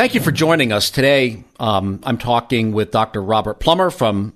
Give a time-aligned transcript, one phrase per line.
[0.00, 1.44] Thank you for joining us today.
[1.58, 3.22] Um, I'm talking with Dr.
[3.22, 4.32] Robert Plummer from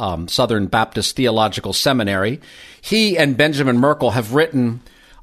[0.00, 2.40] um, Southern Baptist Theological Seminary.
[2.80, 4.80] He and Benjamin Merkle have written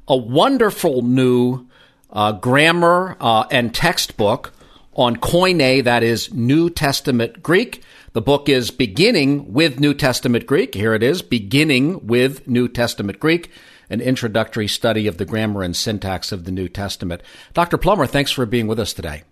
[0.08, 1.66] a wonderful new
[2.10, 4.54] uh, grammar uh, and textbook
[4.94, 7.82] on Koine, that is New Testament Greek.
[8.14, 10.74] The book is beginning with New Testament Greek.
[10.74, 13.50] Here it is, beginning with New Testament Greek,
[13.90, 17.22] an introductory study of the grammar and syntax of the New Testament.
[17.52, 17.78] Dr.
[17.78, 19.22] Plummer, thanks for being with us today.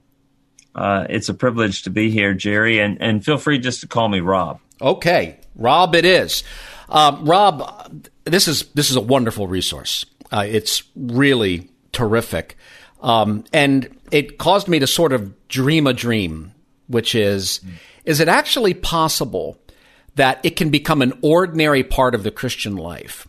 [0.75, 4.09] Uh, it's a privilege to be here, Jerry, and, and feel free just to call
[4.09, 4.61] me Rob.
[4.81, 6.43] Okay, Rob, it is.
[6.89, 10.05] Um, Rob, this is this is a wonderful resource.
[10.31, 12.57] Uh, it's really terrific,
[13.01, 16.53] um, and it caused me to sort of dream a dream,
[16.89, 17.61] which is:
[18.05, 19.59] is it actually possible
[20.17, 23.27] that it can become an ordinary part of the Christian life?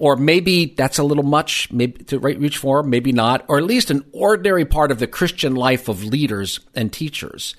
[0.00, 3.90] Or maybe that's a little much, maybe to reach for, maybe not, or at least
[3.90, 7.54] an ordinary part of the Christian life of leaders and teachers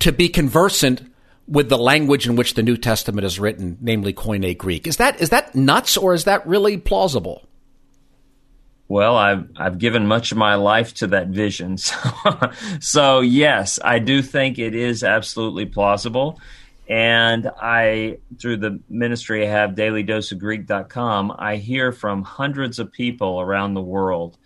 [0.00, 1.02] to be conversant
[1.46, 4.86] with the language in which the New Testament is written, namely Koine Greek.
[4.86, 7.46] Is that is that nuts or is that really plausible?
[8.88, 11.96] Well, I've I've given much of my life to that vision, so,
[12.80, 16.40] so yes, I do think it is absolutely plausible.
[16.90, 23.74] And I, through the ministry I have, dailydoseofgreek.com, I hear from hundreds of people around
[23.74, 24.36] the world.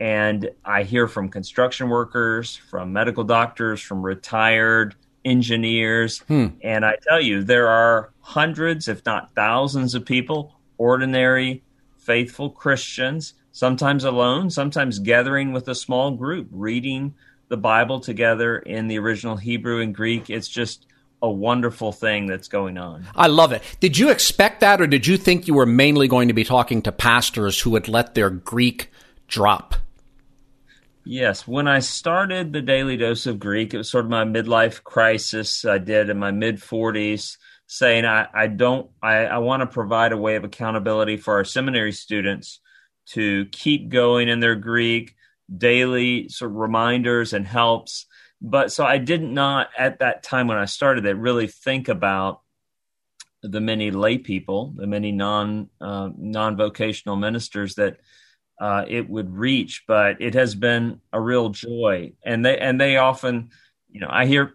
[0.00, 4.94] And I hear from construction workers, from medical doctors, from retired
[5.26, 6.20] engineers.
[6.20, 6.48] Hmm.
[6.62, 11.62] And I tell you, there are hundreds, if not thousands, of people, ordinary,
[11.98, 17.14] faithful Christians, sometimes alone, sometimes gathering with a small group, reading
[17.48, 20.30] the Bible together in the original Hebrew and Greek.
[20.30, 20.86] It's just
[21.24, 23.06] a wonderful thing that's going on.
[23.16, 23.62] I love it.
[23.80, 26.82] Did you expect that, or did you think you were mainly going to be talking
[26.82, 28.90] to pastors who would let their Greek
[29.26, 29.74] drop?
[31.02, 31.48] Yes.
[31.48, 35.64] When I started the Daily Dose of Greek, it was sort of my midlife crisis
[35.64, 40.12] I did in my mid 40s, saying I, I don't, I, I want to provide
[40.12, 42.60] a way of accountability for our seminary students
[43.06, 45.14] to keep going in their Greek,
[45.56, 48.06] daily sort of reminders and helps
[48.44, 52.42] but so I did not at that time when I started it really think about
[53.42, 57.96] the many lay people, the many non uh, non vocational ministers that
[58.60, 59.84] uh, it would reach.
[59.88, 63.48] But it has been a real joy, and they and they often,
[63.90, 64.52] you know, I hear.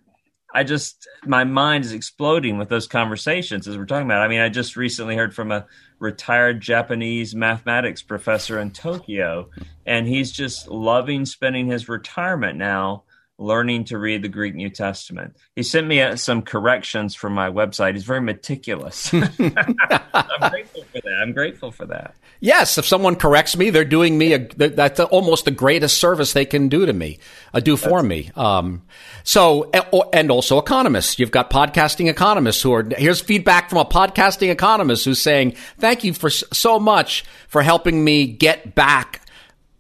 [0.51, 4.23] I just my mind is exploding with those conversations as we're talking about.
[4.23, 5.65] I mean, I just recently heard from a
[5.99, 9.49] retired Japanese mathematics professor in Tokyo,
[9.85, 13.03] and he's just loving spending his retirement now
[13.39, 15.35] learning to read the Greek New Testament.
[15.55, 17.93] He sent me uh, some corrections from my website.
[17.93, 19.13] He's very meticulous.
[19.13, 21.19] I'm grateful for that.
[21.21, 22.15] I'm grateful for that.
[22.41, 26.45] Yes, if someone corrects me, they're doing me a that's almost the greatest service they
[26.45, 27.19] can do to me,
[27.53, 28.31] uh, do for that's, me.
[28.35, 28.83] Um,
[29.23, 29.69] so
[30.13, 31.19] and also economists.
[31.19, 36.03] You've got podcasting economists who are here's feedback from a podcasting economist who's saying, "Thank
[36.03, 39.21] you for so much for helping me get back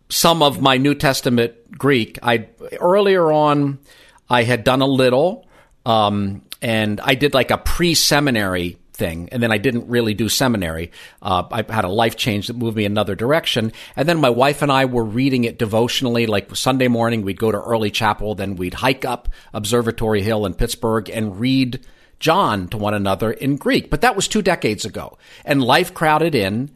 [0.09, 2.19] some of my New Testament Greek.
[2.21, 2.47] I
[2.79, 3.79] earlier on
[4.29, 5.47] I had done a little,
[5.85, 10.91] um, and I did like a pre-seminary thing, and then I didn't really do seminary.
[11.21, 14.61] Uh, I had a life change that moved me another direction, and then my wife
[14.61, 16.27] and I were reading it devotionally.
[16.27, 20.53] Like Sunday morning, we'd go to early chapel, then we'd hike up Observatory Hill in
[20.53, 21.79] Pittsburgh and read.
[22.19, 23.89] John to one another in Greek.
[23.89, 25.17] But that was two decades ago.
[25.45, 26.69] And life crowded in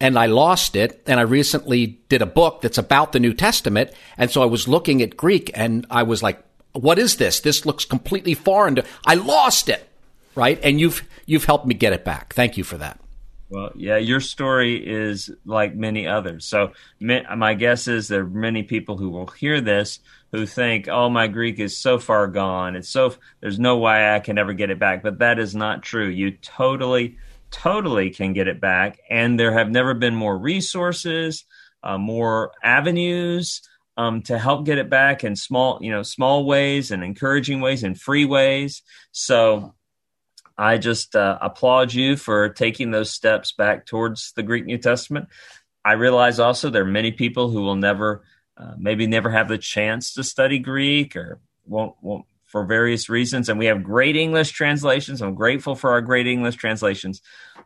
[0.00, 1.02] and I lost it.
[1.06, 3.90] And I recently did a book that's about the New Testament.
[4.16, 6.42] And so I was looking at Greek and I was like,
[6.72, 7.40] what is this?
[7.40, 9.88] This looks completely foreign to, I lost it.
[10.34, 10.60] Right.
[10.62, 12.34] And you've, you've helped me get it back.
[12.34, 13.00] Thank you for that.
[13.50, 16.44] Well, yeah, your story is like many others.
[16.44, 20.00] So my guess is there are many people who will hear this
[20.32, 22.76] who think, "Oh, my Greek is so far gone.
[22.76, 25.82] It's so there's no way I can ever get it back." But that is not
[25.82, 26.08] true.
[26.08, 27.16] You totally
[27.50, 28.98] totally can get it back.
[29.08, 31.44] And there have never been more resources,
[31.82, 33.62] uh, more avenues
[33.96, 37.82] um, to help get it back in small, you know, small ways and encouraging ways
[37.82, 38.82] and free ways.
[39.12, 39.74] So
[40.56, 45.28] I just uh, applaud you for taking those steps back towards the Greek New Testament.
[45.84, 48.24] I realize also there are many people who will never,
[48.56, 53.48] uh, maybe never have the chance to study Greek or won't, won't for various reasons.
[53.48, 55.22] And we have great English translations.
[55.22, 57.22] I'm grateful for our great English translations.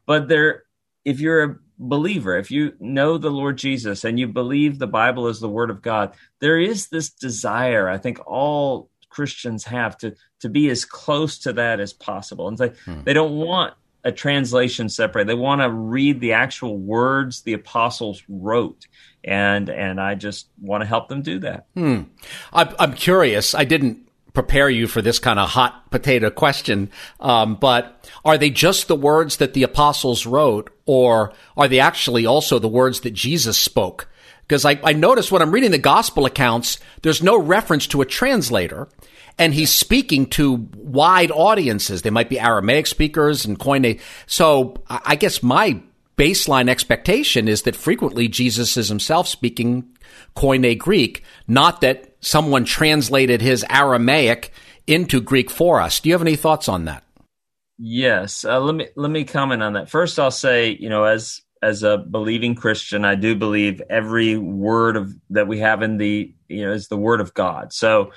[0.06, 0.64] But there,
[1.04, 5.28] if you're a believer, if you know the Lord Jesus and you believe the Bible
[5.28, 10.14] is the Word of God, there is this desire, I think all Christians have to
[10.40, 12.48] to be as close to that as possible.
[12.48, 13.02] And they, hmm.
[13.04, 13.74] they don't want
[14.04, 15.26] a translation separate.
[15.26, 18.86] They want to read the actual words the apostles wrote.
[19.22, 21.66] And and I just want to help them do that.
[21.74, 22.02] Hmm.
[22.52, 23.54] I'm, I'm curious.
[23.54, 26.90] I didn't prepare you for this kind of hot potato question.
[27.20, 32.26] Um, but are they just the words that the apostles wrote, or are they actually
[32.26, 34.08] also the words that Jesus spoke?
[34.42, 38.06] Because I, I notice when I'm reading the gospel accounts, there's no reference to a
[38.06, 38.88] translator.
[39.38, 42.02] And he's speaking to wide audiences.
[42.02, 43.98] They might be Aramaic speakers and Koine.
[44.26, 45.80] So I guess my
[46.18, 49.96] baseline expectation is that frequently Jesus is himself speaking
[50.36, 54.52] Koine Greek, not that someone translated his Aramaic
[54.86, 56.00] into Greek for us.
[56.00, 57.04] Do you have any thoughts on that?
[57.78, 59.90] Yes, uh, let me let me comment on that.
[59.90, 64.96] First, I'll say, you know, as as a believing Christian, I do believe every word
[64.96, 67.72] of that we have in the you know is the word of God.
[67.72, 68.12] So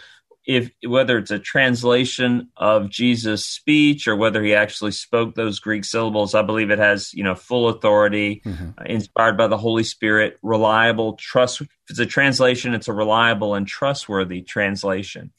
[0.46, 5.84] if whether it's a translation of Jesus' speech or whether he actually spoke those Greek
[5.84, 8.70] syllables, I believe it has you know full authority, mm-hmm.
[8.78, 11.62] uh, inspired by the Holy Spirit, reliable, trust.
[11.86, 15.32] If it's a translation, it's a reliable and trustworthy translation.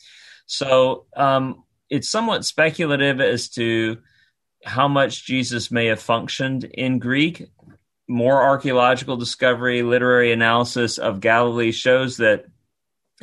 [0.46, 3.98] So um, it's somewhat speculative as to
[4.64, 7.48] how much Jesus may have functioned in Greek.
[8.08, 12.46] More archaeological discovery, literary analysis of Galilee shows that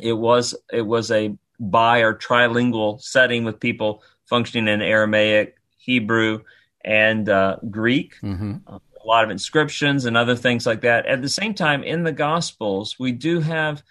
[0.00, 6.42] it was it was a bi or trilingual setting with people functioning in Aramaic, Hebrew,
[6.84, 8.16] and uh, Greek.
[8.22, 8.76] Mm-hmm.
[9.04, 11.06] A lot of inscriptions and other things like that.
[11.06, 13.82] At the same time, in the Gospels, we do have.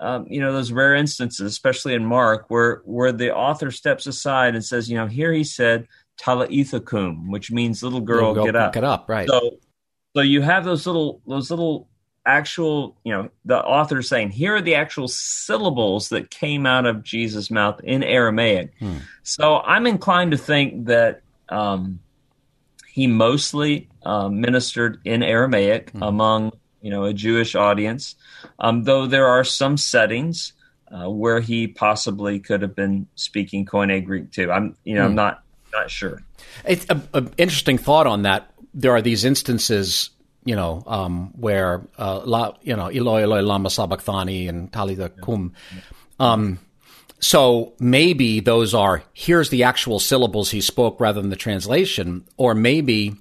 [0.00, 4.56] Um, you know those rare instances, especially in Mark, where where the author steps aside
[4.56, 5.86] and says, you know, here he said,
[6.18, 9.28] "Talitha kum," which means "little girl, little girl get up." Get up, right?
[9.28, 9.58] So,
[10.16, 11.88] so you have those little those little
[12.26, 17.02] actual, you know, the author saying, here are the actual syllables that came out of
[17.02, 18.72] Jesus' mouth in Aramaic.
[18.78, 18.98] Hmm.
[19.22, 22.00] So I'm inclined to think that um,
[22.88, 26.02] he mostly uh, ministered in Aramaic hmm.
[26.02, 26.52] among,
[26.82, 28.14] you know, a Jewish audience,
[28.58, 30.52] um, though there are some settings
[30.88, 34.52] uh, where he possibly could have been speaking Koine Greek too.
[34.52, 35.08] I'm, you know, hmm.
[35.08, 35.42] I'm not
[35.72, 36.22] not sure.
[36.64, 38.50] It's an interesting thought on that.
[38.74, 40.10] There are these instances
[40.44, 45.54] you know, um, where, uh, la, you know, Eloi, Eloi, lama sabachthani and Talitha kum.
[46.20, 46.58] Um,
[47.18, 52.54] so maybe those are, here's the actual syllables he spoke rather than the translation, or
[52.54, 53.16] maybe,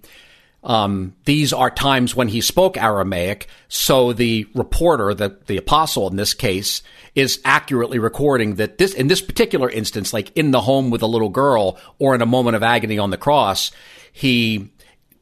[0.63, 6.15] um, these are times when he spoke Aramaic, so the reporter, the, the apostle in
[6.15, 6.81] this case,
[7.15, 11.07] is accurately recording that this, in this particular instance, like in the home with a
[11.07, 13.71] little girl or in a moment of agony on the cross,
[14.11, 14.71] he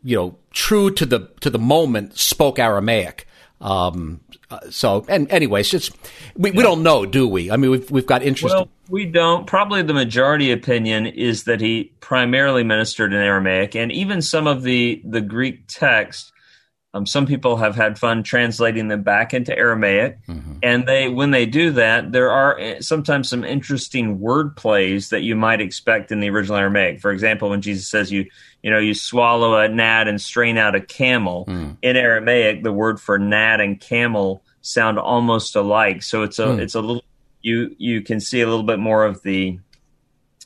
[0.03, 3.27] you know, true to the to the moment, spoke Aramaic.
[3.59, 4.21] Um,
[4.51, 5.91] uh, so, and anyways, it's
[6.35, 6.57] we, yeah.
[6.57, 7.49] we don't know, do we?
[7.49, 8.53] I mean, we've we've got interest.
[8.53, 9.47] Well, we don't.
[9.47, 14.63] Probably the majority opinion is that he primarily ministered in Aramaic, and even some of
[14.63, 16.31] the the Greek text
[16.93, 20.55] um, some people have had fun translating them back into Aramaic, mm-hmm.
[20.61, 25.21] and they when they do that, there are eh, sometimes some interesting word plays that
[25.21, 26.99] you might expect in the original Aramaic.
[26.99, 28.25] For example, when Jesus says you
[28.61, 31.77] you know you swallow a gnat and strain out a camel mm.
[31.81, 36.03] in Aramaic, the word for gnat and camel sound almost alike.
[36.03, 36.59] So it's a mm.
[36.59, 37.03] it's a little
[37.41, 39.59] you you can see a little bit more of the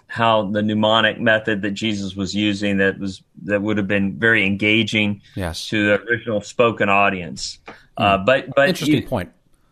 [0.07, 4.45] how the mnemonic method that Jesus was using that was that would have been very
[4.45, 5.67] engaging yes.
[5.69, 7.59] to the original spoken audience.
[7.67, 7.73] Mm.
[7.97, 9.31] Uh, but but interesting you, point.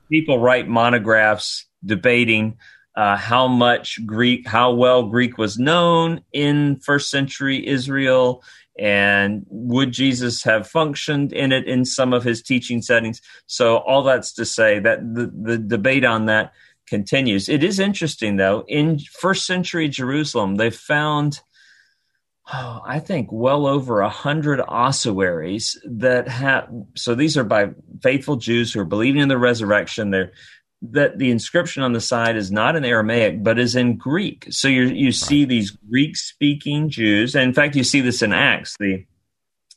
[0.10, 2.58] People write monographs debating
[2.96, 8.44] uh, how much Greek, how well Greek was known in first century Israel,
[8.78, 13.22] and would Jesus have functioned in it in some of his teaching settings?
[13.46, 16.54] So all that's to say that the, the debate on that
[16.88, 17.50] continues.
[17.50, 18.64] It is interesting, though.
[18.68, 21.40] In first century Jerusalem, they found,
[22.52, 26.70] oh, I think, well over a hundred ossuaries that have.
[26.96, 27.70] So these are by
[28.02, 30.12] faithful Jews who are believing in the resurrection.
[30.12, 30.34] They're
[30.92, 34.48] that the inscription on the side is not in Aramaic, but is in Greek.
[34.50, 35.16] So you you right.
[35.16, 38.76] see these Greek speaking Jews, and in fact, you see this in Acts.
[38.80, 39.06] The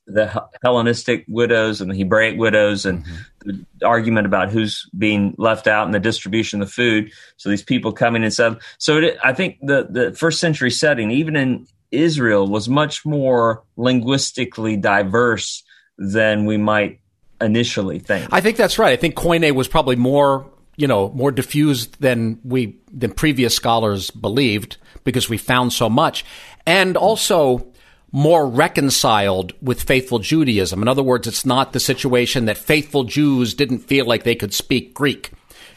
[0.07, 3.51] the Hellenistic widows and the Hebraic widows and mm-hmm.
[3.81, 7.13] the argument about who's being left out in the distribution of the food.
[7.37, 8.59] So these people coming and stuff.
[8.79, 13.65] So it, I think the, the first century setting, even in Israel was much more
[13.77, 15.65] linguistically diverse
[15.99, 17.01] than we might
[17.41, 18.29] initially think.
[18.33, 18.93] I think that's right.
[18.93, 20.47] I think Koine was probably more,
[20.77, 26.25] you know, more diffused than we than previous scholars believed because we found so much,
[26.67, 27.67] and also
[28.13, 30.81] more reconciled with faithful Judaism.
[30.81, 34.55] In other words, it's not the situation that faithful Jews didn't feel like they could
[34.55, 35.33] speak Greek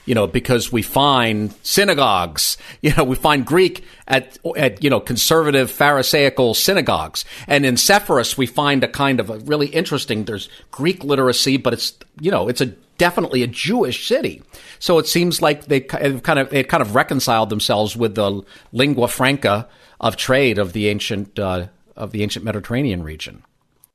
[0.05, 4.99] you know, because we find synagogues, you know, we find Greek at, at, you know,
[4.99, 7.25] conservative Pharisaical synagogues.
[7.47, 11.73] And in Sepphoris, we find a kind of a really interesting, there's Greek literacy, but
[11.73, 14.41] it's, you know, it's a definitely a Jewish city.
[14.79, 18.41] So it seems like they kind of, they kind of reconciled themselves with the
[18.71, 19.67] lingua franca
[19.99, 23.43] of trade of the ancient, uh, of the ancient Mediterranean region.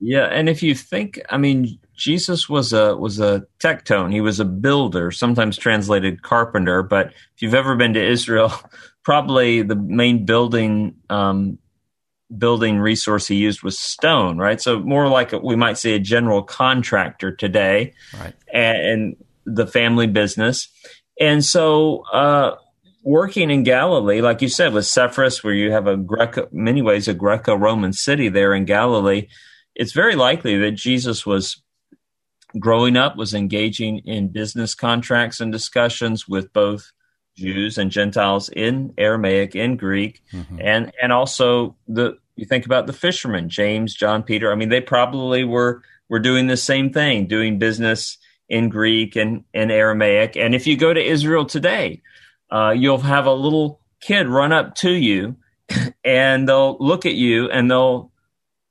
[0.00, 4.12] Yeah, and if you think, I mean, Jesus was a was a tecton.
[4.12, 6.82] He was a builder, sometimes translated carpenter.
[6.82, 8.52] But if you've ever been to Israel,
[9.04, 11.58] probably the main building um,
[12.36, 14.60] building resource he used was stone, right?
[14.60, 18.34] So more like a, we might say a general contractor today, right?
[18.52, 20.68] And, and the family business,
[21.20, 22.56] and so uh,
[23.04, 27.06] working in Galilee, like you said, with Sepphoris, where you have a Greco, many ways
[27.06, 29.28] a Greco-Roman city there in Galilee.
[29.76, 31.62] It's very likely that Jesus was
[32.58, 36.92] growing up was engaging in business contracts and discussions with both
[37.36, 40.58] Jews and Gentiles in Aramaic, in Greek, mm-hmm.
[40.60, 44.50] and and also the you think about the fishermen, James, John, Peter.
[44.50, 48.18] I mean, they probably were were doing the same thing, doing business
[48.48, 50.36] in Greek and, and Aramaic.
[50.36, 52.02] And if you go to Israel today,
[52.50, 55.36] uh, you'll have a little kid run up to you,
[56.04, 58.12] and they'll look at you and they'll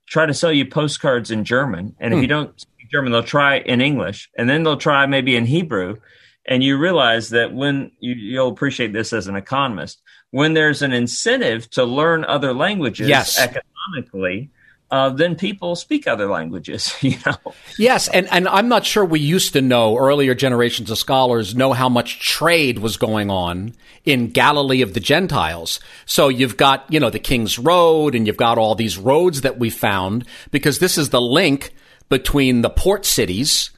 [0.08, 1.96] try to sell you postcards in German.
[2.00, 2.30] And if you hmm.
[2.30, 5.98] don't German, they'll try in English, and then they'll try maybe in Hebrew.
[6.46, 10.92] And you realize that when you, you'll appreciate this as an economist, when there's an
[10.92, 13.40] incentive to learn other languages yes.
[13.40, 14.50] economically,
[14.92, 16.94] uh, then people speak other languages.
[17.02, 17.54] You know.
[17.80, 19.98] Yes, and and I'm not sure we used to know.
[19.98, 23.74] Earlier generations of scholars know how much trade was going on
[24.06, 25.80] in Galilee of the Gentiles.
[26.06, 29.58] So you've got you know the King's Road, and you've got all these roads that
[29.58, 31.74] we found because this is the link
[32.14, 33.72] between the port cities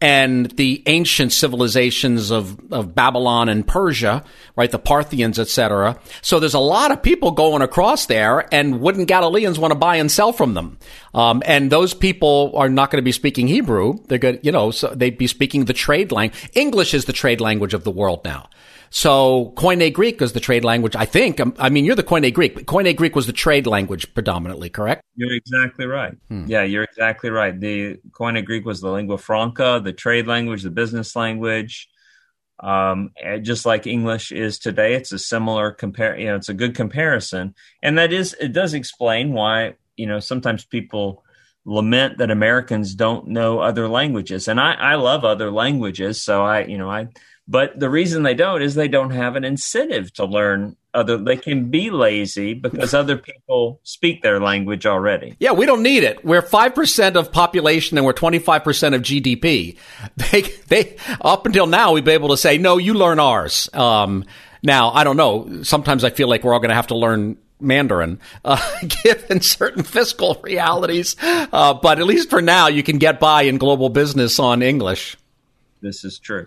[0.00, 4.24] and the ancient civilizations of, of Babylon and Persia,
[4.56, 4.70] right?
[4.70, 5.98] The Parthians, etc.
[6.22, 9.96] So there's a lot of people going across there, and wouldn't Galileans want to buy
[9.96, 10.78] and sell from them?
[11.12, 13.98] Um, and those people are not going to be speaking Hebrew.
[14.08, 16.50] They're good, you know, so they'd be speaking the trade language.
[16.54, 18.48] English is the trade language of the world now.
[18.94, 20.94] So Koine Greek is the trade language.
[20.94, 21.40] I think.
[21.40, 22.54] Um, I mean, you're the Koine Greek.
[22.54, 25.02] But Koine Greek was the trade language predominantly, correct?
[25.16, 26.16] You're exactly right.
[26.28, 26.44] Hmm.
[26.46, 27.58] Yeah, you're exactly right.
[27.58, 31.88] The Koine Greek was the lingua franca, the trade language, the business language.
[32.60, 33.10] Um,
[33.42, 36.16] just like English is today, it's a similar compare.
[36.16, 40.20] You know, it's a good comparison, and that is it does explain why you know
[40.20, 41.24] sometimes people
[41.64, 46.64] lament that Americans don't know other languages, and I, I love other languages, so I
[46.66, 47.08] you know I
[47.46, 51.36] but the reason they don't is they don't have an incentive to learn other they
[51.36, 55.36] can be lazy because other people speak their language already.
[55.40, 56.24] Yeah, we don't need it.
[56.24, 59.76] We're 5% of population and we're 25% of GDP.
[60.30, 63.68] They they up until now we've been able to say no, you learn ours.
[63.74, 64.24] Um,
[64.62, 65.62] now, I don't know.
[65.62, 68.60] Sometimes I feel like we're all going to have to learn Mandarin, uh,
[69.02, 71.16] given certain fiscal realities.
[71.22, 75.16] Uh, but at least for now, you can get by in global business on English.
[75.82, 76.46] This is true.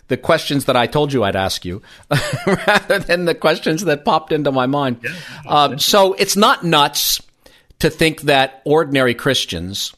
[0.11, 1.81] the questions that I told you I'd ask you
[2.45, 4.99] rather than the questions that popped into my mind.
[5.01, 5.11] Yeah,
[5.47, 7.21] um, so it's not nuts
[7.79, 9.93] to think that ordinary Christians,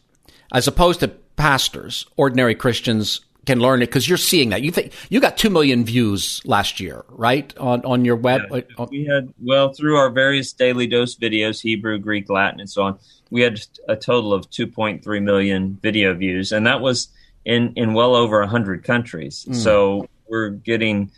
[0.54, 4.62] as opposed to pastors, ordinary Christians can learn it because you're seeing that.
[4.62, 7.52] You think you got two million views last year, right?
[7.58, 8.44] On on your web.
[8.52, 12.84] Yeah, we had well through our various daily dose videos, Hebrew, Greek, Latin, and so
[12.84, 13.00] on.
[13.32, 17.08] We had a total of 2.3 million video views, and that was
[17.46, 19.46] in in well over 100 countries.
[19.50, 19.56] Mm.
[19.56, 21.12] So we're getting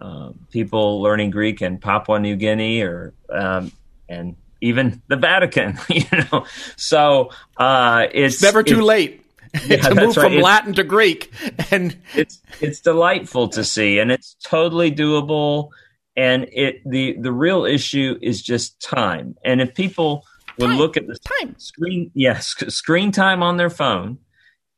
[0.00, 3.72] uh, people learning Greek in Papua New Guinea or um,
[4.08, 5.78] and even the Vatican.
[5.88, 9.24] You know, so uh, it's, it's never too it's, late.
[9.66, 11.32] Yeah, to move from Latin to Greek,
[11.70, 15.70] and it's it's delightful to see, and it's totally doable.
[16.16, 19.36] And it the the real issue is just time.
[19.44, 20.24] And if people
[20.58, 24.18] would look at the time screen, yes, screen time on their phone,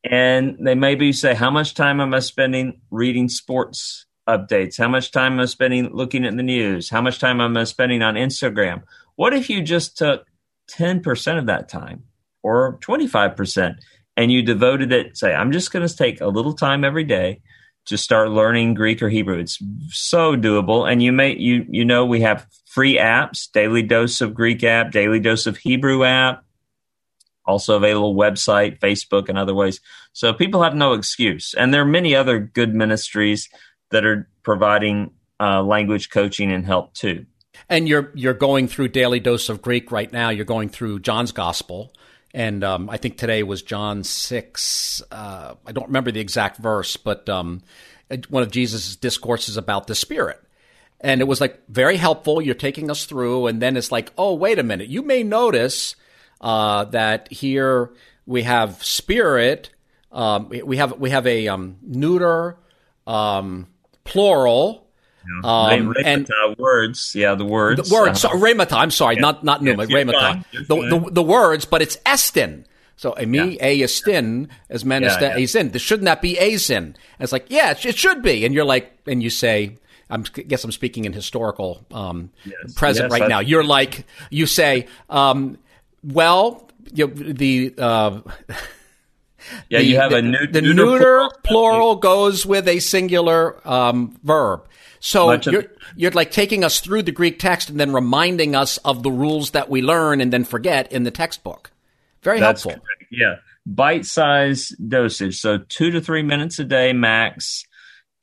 [0.08, 4.78] and they maybe say, "How much time am I spending reading sports updates?
[4.78, 6.90] How much time am I spending looking at the news?
[6.90, 8.82] How much time am I spending on Instagram?"
[9.16, 10.26] What if you just took
[10.68, 12.04] ten percent of that time,
[12.42, 13.76] or twenty five percent?
[14.20, 17.40] and you devoted it, say, I'm just going to take a little time every day
[17.86, 19.38] to start learning Greek or Hebrew.
[19.38, 20.90] It's so doable.
[20.90, 24.92] And you may, you, you know, we have free apps, daily dose of Greek app,
[24.92, 26.44] daily dose of Hebrew app,
[27.46, 29.80] also available website, Facebook, and other ways.
[30.12, 31.54] So people have no excuse.
[31.54, 33.48] And there are many other good ministries
[33.90, 37.26] that are providing uh, language coaching and help too.
[37.68, 40.30] And you're you're going through daily dose of Greek right now.
[40.30, 41.92] You're going through John's Gospel,
[42.32, 45.02] and um, I think today was John six.
[45.10, 47.62] Uh, I don't remember the exact verse, but um,
[48.28, 50.40] one of Jesus' discourses about the Spirit.
[51.00, 52.42] And it was like very helpful.
[52.42, 54.88] You're taking us through, and then it's like, oh, wait a minute.
[54.88, 55.96] You may notice
[56.40, 57.90] uh, that here
[58.26, 59.70] we have spirit.
[60.12, 62.56] Um, we have we have a um, neuter
[63.06, 63.68] um,
[64.04, 64.90] plural
[65.44, 66.28] um, and
[66.58, 67.88] words, yeah, the words.
[67.88, 68.24] The words.
[68.24, 69.22] Uh, so, remata, I'm sorry, yeah.
[69.22, 69.84] not not pneuma.
[69.84, 70.44] Yes, remata.
[70.52, 72.64] The, the, the, words, but it's estin.
[72.96, 73.66] So a me yeah.
[73.66, 75.46] a estin as men yeah, yeah.
[75.46, 75.72] sin.
[75.72, 76.96] Shouldn't that be a sin?
[77.18, 78.44] it's like yeah, it, it, should be.
[78.44, 79.78] And you're like, and you say,
[80.08, 82.74] i guess I'm speaking in historical um, yes.
[82.74, 83.40] present yes, right now.
[83.40, 85.58] You're like, you say, um,
[86.02, 87.74] well, you, the.
[87.78, 88.20] Uh,
[89.68, 94.18] yeah, the, you have a new, the neuter, neuter plural, goes with a singular um,
[94.22, 94.66] verb.
[95.00, 95.64] So you're,
[95.96, 99.52] you're like taking us through the Greek text and then reminding us of the rules
[99.52, 101.72] that we learn and then forget in the textbook.
[102.22, 102.72] Very helpful.
[102.72, 103.06] Correct.
[103.10, 103.36] Yeah.
[103.64, 105.40] Bite size dosage.
[105.40, 107.64] So two to three minutes a day max.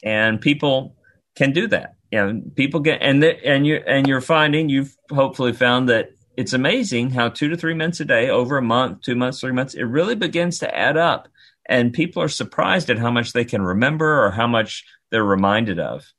[0.04, 0.95] And people
[1.36, 1.95] can do that.
[2.12, 6.12] You know, people get, and, the, and you and you're finding, you've hopefully found that
[6.38, 9.52] it's amazing how two to three minutes a day over a month, two months, three
[9.52, 11.28] months, it really begins to add up.
[11.67, 15.80] And people are surprised at how much they can remember or how much they're reminded
[15.80, 16.13] of.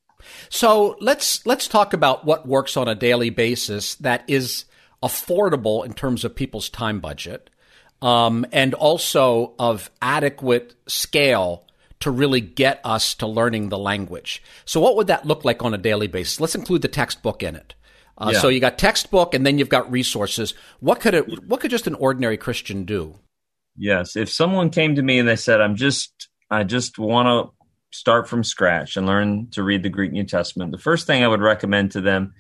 [0.51, 4.65] So let's let's talk about what works on a daily basis that is
[5.03, 7.49] affordable in terms of people's time budget,
[8.03, 11.65] um, and also of adequate scale
[12.01, 14.43] to really get us to learning the language.
[14.65, 16.41] So what would that look like on a daily basis?
[16.41, 17.75] Let's include the textbook in it.
[18.19, 18.41] Uh, yeah.
[18.41, 20.55] So you got textbook, and then you've got resources.
[20.81, 21.47] What could it?
[21.47, 23.17] What could just an ordinary Christian do?
[23.77, 27.55] Yes, if someone came to me and they said, "I'm just, I just want to
[27.97, 31.29] start from scratch and learn to read the Greek New Testament, the first thing I
[31.29, 32.35] would recommend to them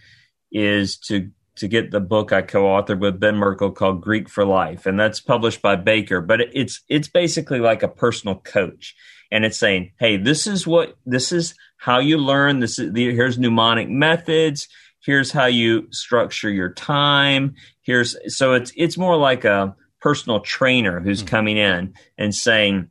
[0.51, 4.87] is to to get the book I co-authored with Ben Merkle called Greek for Life,
[4.87, 6.21] and that's published by Baker.
[6.21, 8.95] But it's it's basically like a personal coach,
[9.31, 12.61] and it's saying, hey, this is what this is how you learn.
[12.61, 14.69] This is the, here's mnemonic methods.
[15.05, 17.55] Here's how you structure your time.
[17.83, 21.29] Here's so it's it's more like a personal trainer who's mm-hmm.
[21.29, 22.89] coming in and saying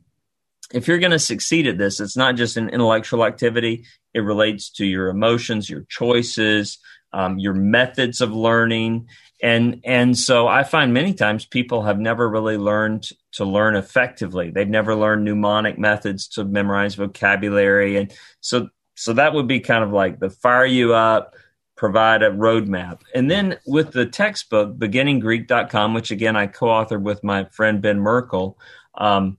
[0.72, 3.84] if you're going to succeed at this, it's not just an intellectual activity.
[4.12, 6.78] It relates to your emotions, your choices,
[7.12, 9.08] um, your methods of learning.
[9.42, 14.50] And, and so I find many times people have never really learned to learn effectively.
[14.50, 17.96] They've never learned mnemonic methods to memorize vocabulary.
[17.96, 21.34] And so, so that would be kind of like the fire you up,
[21.78, 23.00] provide a roadmap.
[23.14, 28.00] And then with the textbook, beginninggreek.com, which again I co authored with my friend Ben
[28.00, 28.58] Merkle,
[28.96, 29.38] um,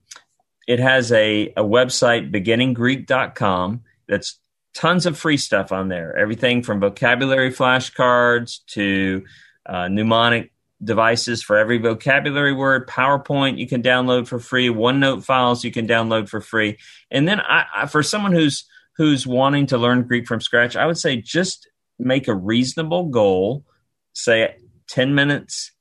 [0.67, 4.39] it has a, a website, beginninggreek.com, that's
[4.73, 6.15] tons of free stuff on there.
[6.17, 9.25] Everything from vocabulary flashcards to
[9.65, 10.51] uh, mnemonic
[10.83, 15.87] devices for every vocabulary word, PowerPoint you can download for free, OneNote files you can
[15.87, 16.77] download for free.
[17.11, 20.85] And then I, I, for someone who's who's wanting to learn Greek from scratch, I
[20.85, 21.68] would say just
[21.99, 23.65] make a reasonable goal,
[24.13, 24.55] say
[24.87, 25.71] 10 minutes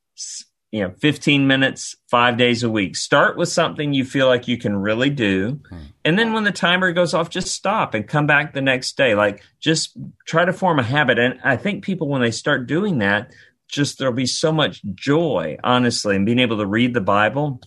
[0.71, 2.97] you know 15 minutes five days a week.
[2.97, 5.61] Start with something you feel like you can really do.
[5.69, 5.79] Hmm.
[6.05, 9.15] and then when the timer goes off just stop and come back the next day.
[9.15, 11.19] Like just try to form a habit.
[11.19, 13.33] And i think people when they start doing that
[13.69, 17.61] just there'll be so much joy honestly and being able to read the bible.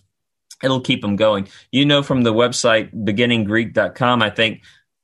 [0.62, 1.48] It'll keep them going.
[1.72, 4.62] You know, from the website beginninggreek.com, I think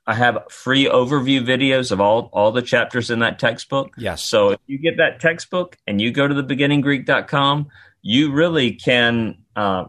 [0.09, 3.93] I have free overview videos of all, all the chapters in that textbook.
[3.99, 4.23] Yes.
[4.23, 7.69] So if you get that textbook and you go to the beginninggreek.com,
[8.01, 9.85] you really can uh,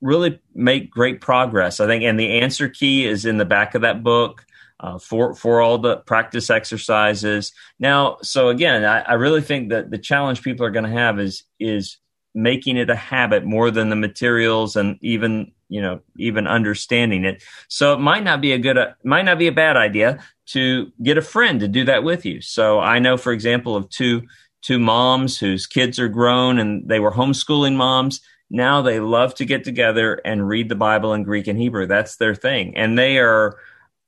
[0.00, 1.80] really make great progress.
[1.80, 4.44] I think, and the answer key is in the back of that book.
[4.80, 7.52] Uh, for for all the practice exercises.
[7.80, 11.18] Now, so again, I, I really think that the challenge people are going to have
[11.18, 11.98] is is
[12.32, 17.42] making it a habit more than the materials and even you know even understanding it.
[17.68, 20.90] So it might not be a good uh, might not be a bad idea to
[21.02, 22.40] get a friend to do that with you.
[22.40, 24.22] So i know for example of two
[24.62, 28.20] two moms whose kids are grown and they were homeschooling moms.
[28.50, 31.86] Now they love to get together and read the bible in greek and hebrew.
[31.86, 32.76] That's their thing.
[32.76, 33.58] And they are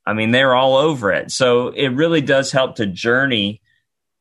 [0.05, 1.31] i mean they're all over it.
[1.31, 3.61] So it really does help to journey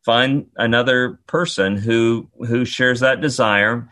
[0.04, 3.88] find another person who who shares that desire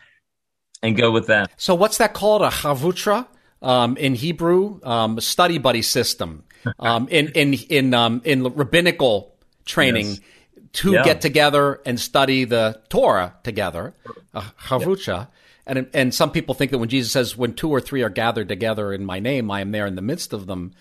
[0.81, 1.51] and go with that.
[1.57, 2.41] So what's that called?
[2.41, 3.27] A chavruta
[3.61, 6.43] um, in Hebrew, um, a study buddy system.
[6.77, 9.33] Um, in in in um, in rabbinical
[9.65, 10.19] training, yes.
[10.73, 11.03] to yeah.
[11.03, 13.93] get together and study the Torah together,
[14.35, 15.07] chavruta.
[15.07, 15.25] Yeah.
[15.65, 18.49] And and some people think that when Jesus says, "When two or three are gathered
[18.49, 20.73] together in my name, I am there in the midst of them,"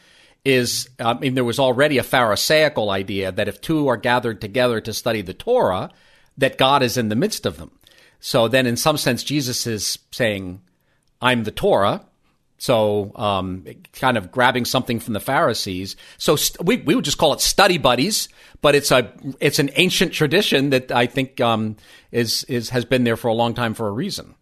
[0.45, 4.81] is I mean there was already a Pharisaical idea that if two are gathered together
[4.81, 5.91] to study the Torah,
[6.39, 7.71] that God is in the midst of them.
[8.21, 10.61] So then, in some sense, Jesus is saying,
[11.21, 12.05] I'm the Torah.
[12.59, 15.97] So, um, kind of grabbing something from the Pharisees.
[16.17, 18.29] So st- we, we would just call it study buddies,
[18.61, 21.77] but it's a it's an ancient tradition that I think um,
[22.11, 24.35] is is has been there for a long time for a reason.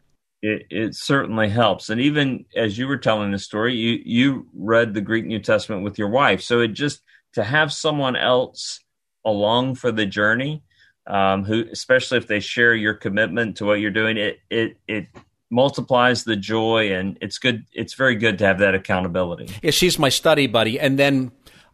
[0.43, 4.95] It, it certainly helps, and even as you were telling the story, you you read
[4.95, 7.03] the Greek New Testament with your wife, so it just
[7.35, 8.81] to have someone else
[9.25, 10.63] along for the journey
[11.07, 15.07] um, who especially if they share your commitment to what you're doing, it it it
[15.51, 19.99] multiplies the joy and it's good it's very good to have that accountability yeah she's
[19.99, 21.31] my study buddy and then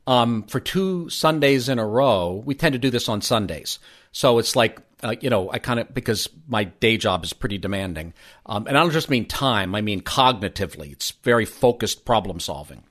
[0.07, 3.79] um, for two sundays in a row we tend to do this on sundays
[4.11, 7.57] so it's like uh, you know i kind of because my day job is pretty
[7.57, 8.13] demanding
[8.47, 12.83] um, and i don't just mean time i mean cognitively it's very focused problem solving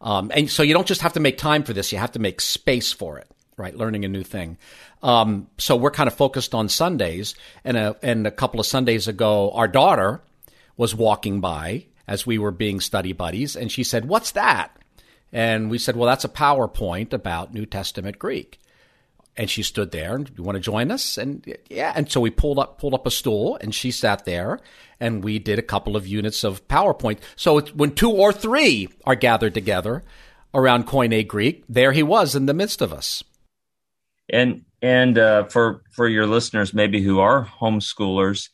[0.00, 2.18] um, and so you don't just have to make time for this you have to
[2.18, 3.28] make space for it
[3.60, 3.76] right?
[3.76, 4.56] Learning a new thing.
[5.02, 7.34] Um, so we're kind of focused on Sundays.
[7.62, 10.22] And a, and a couple of Sundays ago, our daughter
[10.80, 14.74] was walking by as we were being study buddies, and she said, What's that?
[15.30, 18.58] And we said, Well, that's a PowerPoint about New Testament Greek.
[19.36, 21.18] And she stood there and you want to join us?
[21.18, 21.92] And yeah.
[21.94, 24.58] And so we pulled up, pulled up a stool and she sat there
[24.98, 27.18] and we did a couple of units of PowerPoint.
[27.36, 30.02] So when two or three are gathered together
[30.54, 33.22] around Koine Greek, there he was in the midst of us.
[34.30, 38.48] And and uh, for for your listeners, maybe who are homeschoolers,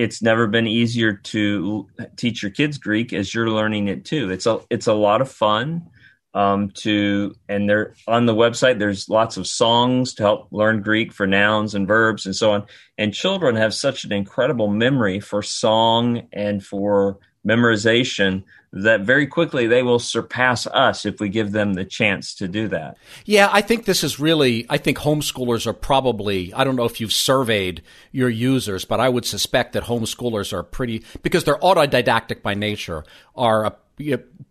[0.00, 1.86] it's never been easier to
[2.16, 4.30] teach your kids Greek as you're learning it too.
[4.30, 5.90] It's a it's a lot of fun
[6.32, 11.12] um, to and there on the website there's lots of songs to help learn Greek
[11.12, 12.66] for nouns and verbs and so on.
[12.96, 19.66] And children have such an incredible memory for song and for memorization that very quickly
[19.66, 22.96] they will surpass us if we give them the chance to do that.
[23.24, 27.00] Yeah, I think this is really, I think homeschoolers are probably, I don't know if
[27.00, 32.42] you've surveyed your users, but I would suspect that homeschoolers are pretty, because they're autodidactic
[32.42, 33.76] by nature, are a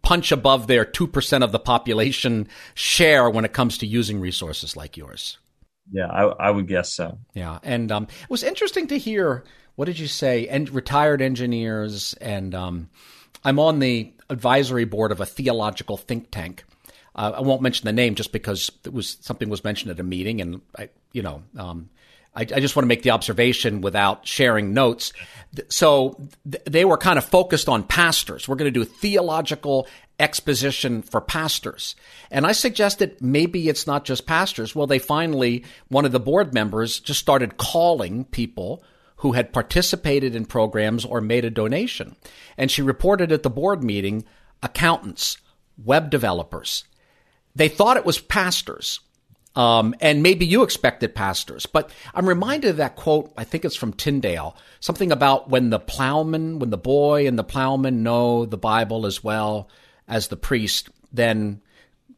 [0.02, 4.97] punch above their 2% of the population share when it comes to using resources like
[4.97, 5.38] yours.
[5.91, 7.17] Yeah, I, I would guess so.
[7.34, 7.60] Yeah.
[7.63, 9.43] And um, it was interesting to hear,
[9.79, 10.45] what did you say?
[10.49, 12.89] And retired engineers and, um,
[13.45, 16.65] I'm on the advisory board of a theological think tank.
[17.15, 20.03] Uh, I won't mention the name just because it was something was mentioned at a
[20.03, 21.89] meeting, and I, you know, um,
[22.35, 25.13] I, I, just want to make the observation without sharing notes.
[25.69, 28.49] So th- they were kind of focused on pastors.
[28.49, 29.87] We're going to do theological
[30.19, 31.95] exposition for pastors.
[32.29, 34.75] And I suggested maybe it's not just pastors.
[34.75, 38.83] Well, they finally, one of the board members just started calling people
[39.19, 42.15] who had participated in programs or made a donation.
[42.58, 44.25] And she reported at the board meeting
[44.63, 45.38] accountants,
[45.77, 46.86] web developers.
[47.55, 48.99] They thought it was pastors.
[49.55, 53.34] Um, and maybe you expected pastors, but I'm reminded of that quote.
[53.36, 57.43] I think it's from Tyndale, something about when the plowman, when the boy and the
[57.43, 59.67] plowman know the Bible as well
[60.08, 61.62] as the priest, then,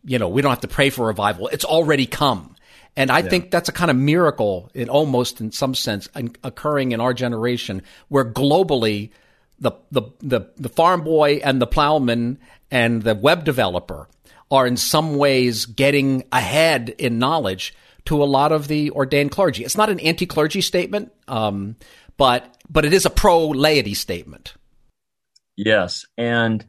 [0.03, 1.47] you know, we don't have to pray for revival.
[1.47, 2.55] It's already come.
[2.95, 3.29] And I yeah.
[3.29, 7.13] think that's a kind of miracle, in almost in some sense, in, occurring in our
[7.13, 9.11] generation, where globally,
[9.59, 12.37] the, the the the farm boy and the plowman
[12.69, 14.09] and the web developer
[14.49, 17.73] are in some ways getting ahead in knowledge
[18.03, 19.63] to a lot of the ordained clergy.
[19.63, 21.77] It's not an anti-clergy statement, um,
[22.17, 24.55] but but it is a pro laity statement.
[25.55, 26.65] Yes, and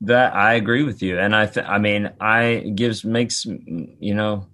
[0.00, 4.46] That I agree with you, and I, th- I mean, I gives makes you know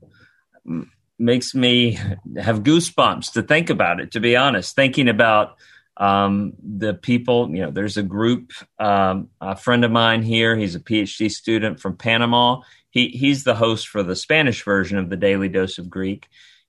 [1.20, 1.98] makes me
[2.38, 4.12] have goosebumps to think about it.
[4.12, 5.56] To be honest, thinking about
[5.96, 10.56] um, the people, you know, there's a group, um, a friend of mine here.
[10.56, 12.62] He's a PhD student from Panama.
[12.90, 16.26] He he's the host for the Spanish version of the Daily Dose of Greek,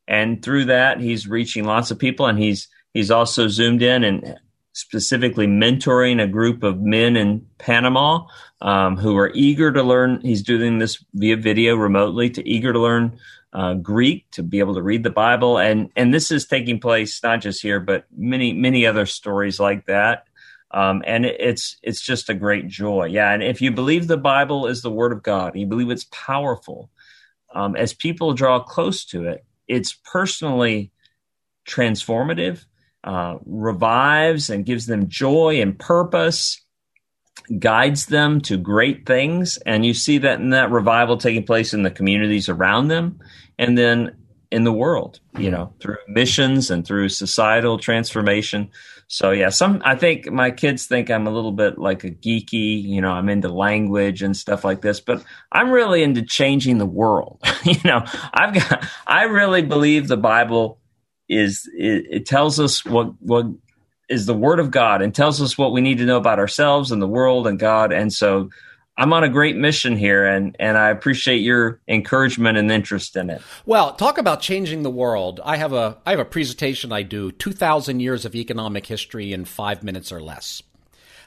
[0.07, 4.37] and through that, he's reaching lots of people, and he's he's also zoomed in and
[4.73, 8.25] specifically mentoring a group of men in Panama
[8.61, 10.21] um, who are eager to learn.
[10.21, 13.17] He's doing this via video remotely to eager to learn
[13.53, 17.21] uh, Greek to be able to read the Bible, and and this is taking place
[17.21, 20.25] not just here, but many many other stories like that.
[20.71, 23.33] Um, and it, it's it's just a great joy, yeah.
[23.33, 26.89] And if you believe the Bible is the Word of God, you believe it's powerful,
[27.53, 30.91] um, as people draw close to it, it's personally
[31.67, 32.63] transformative,
[33.03, 36.61] uh, revives and gives them joy and purpose
[37.59, 39.57] guides them to great things.
[39.57, 43.19] And you see that in that revival taking place in the communities around them
[43.61, 44.15] and then
[44.51, 48.69] in the world, you know, through missions and through societal transformation.
[49.07, 52.81] So yeah, some I think my kids think I'm a little bit like a geeky,
[52.83, 56.87] you know, I'm into language and stuff like this, but I'm really into changing the
[56.87, 57.39] world.
[57.63, 60.79] you know, I've got I really believe the Bible
[61.29, 63.45] is it, it tells us what what
[64.09, 66.91] is the word of God and tells us what we need to know about ourselves
[66.91, 67.93] and the world and God.
[67.93, 68.49] And so
[68.97, 73.29] I'm on a great mission here and, and I appreciate your encouragement and interest in
[73.29, 73.41] it.
[73.65, 75.39] Well, talk about changing the world.
[75.43, 79.45] I have a I have a presentation I do 2000 years of economic history in
[79.45, 80.61] 5 minutes or less.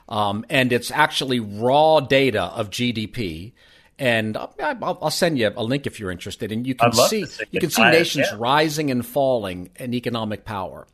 [0.09, 3.53] Um, and it's actually raw data of GDP
[3.99, 6.51] and I'll, I'll, send you a link if you're interested.
[6.51, 8.37] And you can see you can see nations yeah.
[8.39, 10.87] rising and falling in economic power.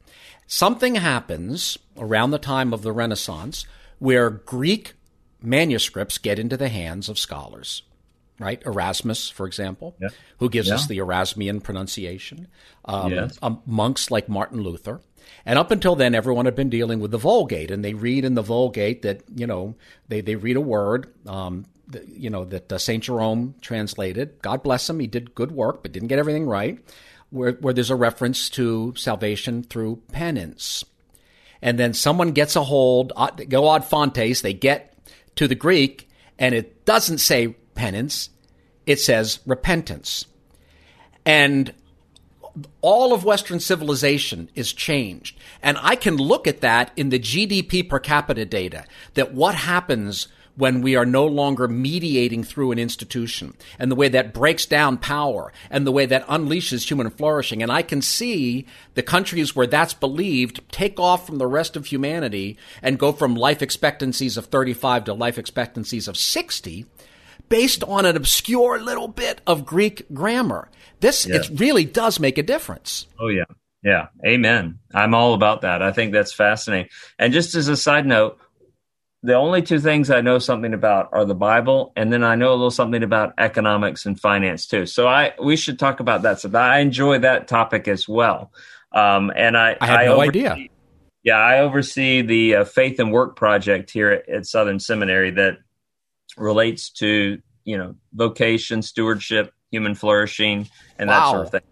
[0.47, 3.67] Something happens around the time of the Renaissance
[3.99, 4.95] where Greek
[5.43, 7.83] manuscripts get into the hands of scholars,
[8.39, 8.63] right?
[8.65, 10.09] Erasmus, for example, yeah.
[10.39, 10.75] who gives yeah.
[10.75, 12.49] us the Erasmian pronunciation,
[12.85, 13.39] um, yes.
[13.43, 15.01] um, monks like Martin Luther.
[15.47, 18.35] And up until then, everyone had been dealing with the Vulgate, and they read in
[18.35, 19.75] the Vulgate that, you know,
[20.09, 23.03] they, they read a word, um, that, you know, that uh, St.
[23.03, 24.43] Jerome translated.
[24.43, 25.01] God bless him.
[25.01, 26.79] He did good work, but didn't get everything right
[27.31, 30.85] where, where there's a reference to salvation through penance.
[31.63, 34.90] And then someone gets a hold, uh, go ad fontes, they get
[35.41, 36.07] to the Greek,
[36.39, 38.29] and it doesn't say penance,
[38.85, 40.27] it says repentance.
[41.25, 41.73] And
[42.83, 45.39] all of Western civilization is changed.
[45.63, 50.29] And I can look at that in the GDP per capita data, that what happens
[50.61, 54.99] when we are no longer mediating through an institution and the way that breaks down
[54.99, 57.63] power and the way that unleashes human flourishing.
[57.63, 61.87] And I can see the countries where that's believed take off from the rest of
[61.87, 66.87] humanity and go from life expectancies of 35 to life expectancies of 60
[67.49, 70.69] based on an obscure little bit of Greek grammar.
[71.01, 71.37] This, yeah.
[71.37, 73.07] it really does make a difference.
[73.19, 73.45] Oh, yeah.
[73.83, 74.09] Yeah.
[74.25, 74.79] Amen.
[74.95, 75.83] I'm all about that.
[75.83, 76.91] I think that's fascinating.
[77.19, 78.39] And just as a side note,
[79.23, 82.51] the only two things I know something about are the Bible, and then I know
[82.51, 84.87] a little something about economics and finance too.
[84.87, 86.41] So I we should talk about that.
[86.41, 88.53] So I enjoy that topic as well.
[88.93, 90.69] Um, and I I had I no oversee, idea.
[91.23, 95.59] Yeah, I oversee the uh, Faith and Work project here at, at Southern Seminary that
[96.39, 100.67] relates to you know vocation, stewardship, human flourishing,
[100.99, 101.21] and wow.
[101.21, 101.70] that sort of thing.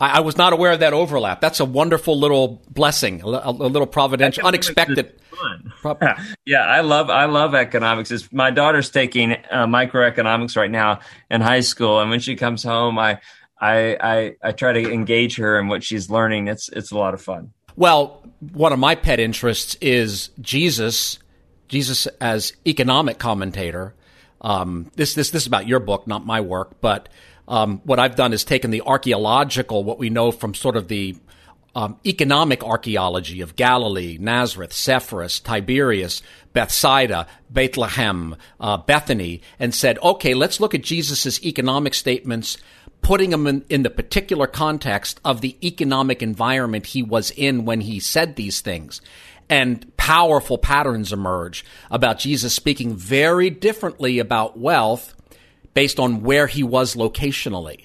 [0.00, 1.40] I, I, was not aware of that overlap.
[1.40, 5.20] That's a wonderful little blessing, a, a little providential, unexpected.
[5.80, 5.98] Pro-
[6.46, 8.10] yeah, I love I love economics.
[8.10, 12.62] It's, my daughter's taking uh, microeconomics right now in high school, and when she comes
[12.62, 13.20] home, I,
[13.60, 16.48] I I I try to engage her in what she's learning.
[16.48, 17.52] It's it's a lot of fun.
[17.76, 21.18] Well, one of my pet interests is Jesus.
[21.68, 23.94] Jesus as economic commentator.
[24.40, 27.08] Um, this this this is about your book, not my work, but
[27.48, 31.16] um, what I've done is taken the archaeological, what we know from sort of the
[31.76, 36.22] um, economic archaeology of Galilee, Nazareth, Sepphoris, Tiberias,
[36.54, 42.56] Bethsaida, Bethlehem, uh, Bethany, and said, okay, let's look at Jesus' economic statements,
[43.02, 47.82] putting them in, in the particular context of the economic environment he was in when
[47.82, 49.02] he said these things.
[49.50, 55.14] And powerful patterns emerge about Jesus speaking very differently about wealth
[55.76, 57.84] based on where he was locationally.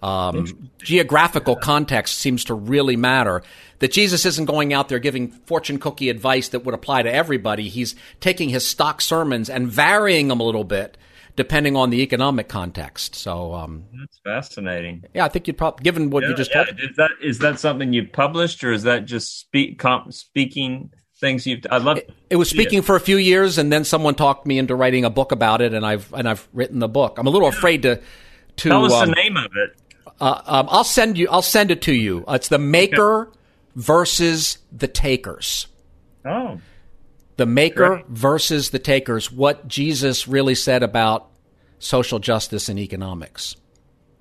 [0.00, 3.42] Um, geographical context seems to really matter.
[3.80, 7.68] That Jesus isn't going out there giving fortune cookie advice that would apply to everybody.
[7.68, 10.96] He's taking his stock sermons and varying them a little bit
[11.34, 13.16] depending on the economic context.
[13.16, 15.02] So um, that's fascinating.
[15.12, 16.64] Yeah, I think you'd probably, given what yeah, you just yeah.
[16.64, 16.78] told.
[16.78, 20.90] Is that is that something you published, or is that just speak, comp, speaking
[21.22, 21.64] things you've.
[21.70, 21.96] I'd love.
[21.96, 22.84] It, it was speaking it.
[22.84, 25.72] for a few years, and then someone talked me into writing a book about it,
[25.72, 27.16] and I've and I've written the book.
[27.16, 27.96] I'm a little afraid to.
[28.56, 29.74] to Tell us um, the name of it.
[30.20, 31.28] Uh, um, I'll send you.
[31.30, 32.24] I'll send it to you.
[32.28, 33.38] it's the Maker okay.
[33.76, 35.68] versus the Takers.
[36.26, 36.60] Oh.
[37.38, 39.32] The Maker versus the Takers.
[39.32, 41.30] What Jesus really said about
[41.78, 43.56] social justice and economics.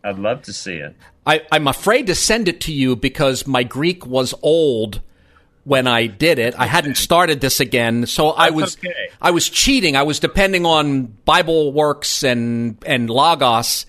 [0.03, 0.95] I'd love to see it.
[1.25, 5.01] I, I'm afraid to send it to you because my Greek was old
[5.63, 6.56] when I did it.
[6.58, 9.10] I hadn't started this again, so That's I was okay.
[9.21, 9.95] I was cheating.
[9.95, 13.86] I was depending on BibleWorks and and Logos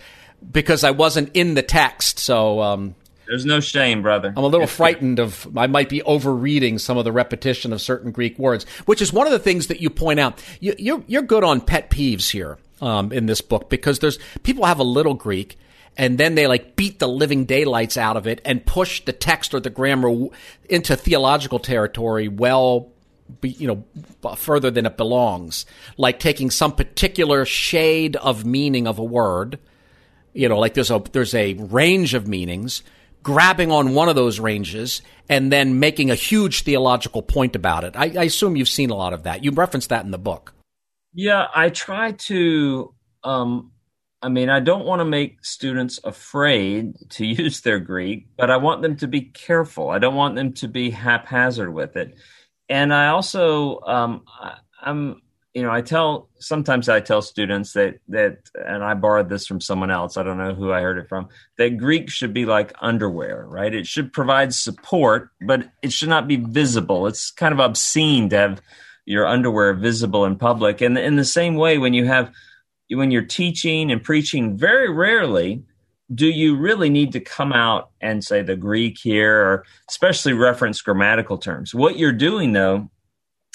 [0.50, 2.18] because I wasn't in the text.
[2.18, 2.94] So um,
[3.26, 4.32] there's no shame, brother.
[4.36, 8.10] I'm a little frightened of I might be overreading some of the repetition of certain
[8.10, 10.42] Greek words, which is one of the things that you point out.
[10.60, 14.18] You, are you're, you're good on pet peeves here um, in this book because there's
[14.42, 15.56] people have a little Greek
[15.96, 19.52] and then they like beat the living daylights out of it and push the text
[19.54, 20.28] or the grammar
[20.68, 22.92] into theological territory well
[23.42, 23.84] you know
[24.36, 25.66] further than it belongs.
[25.96, 29.58] Like taking some particular shade of meaning of a word
[30.34, 32.82] you know like there's a there's a range of meanings
[33.22, 37.94] grabbing on one of those ranges and then making a huge theological point about it.
[37.96, 39.44] I, I assume you've seen a lot of that.
[39.44, 40.54] You referenced that in the book.
[41.14, 43.71] Yeah i try to um
[44.22, 48.56] I mean, I don't want to make students afraid to use their Greek, but I
[48.56, 49.90] want them to be careful.
[49.90, 52.16] I don't want them to be haphazard with it.
[52.68, 55.20] And I also, um, I, I'm,
[55.52, 59.60] you know, I tell sometimes I tell students that that, and I borrowed this from
[59.60, 60.16] someone else.
[60.16, 61.28] I don't know who I heard it from.
[61.58, 63.74] That Greek should be like underwear, right?
[63.74, 67.06] It should provide support, but it should not be visible.
[67.06, 68.62] It's kind of obscene to have
[69.04, 70.80] your underwear visible in public.
[70.80, 72.32] And in the same way, when you have
[72.94, 75.64] when you're teaching and preaching, very rarely
[76.14, 80.82] do you really need to come out and say the Greek here, or especially reference
[80.82, 81.74] grammatical terms.
[81.74, 82.90] What you're doing, though,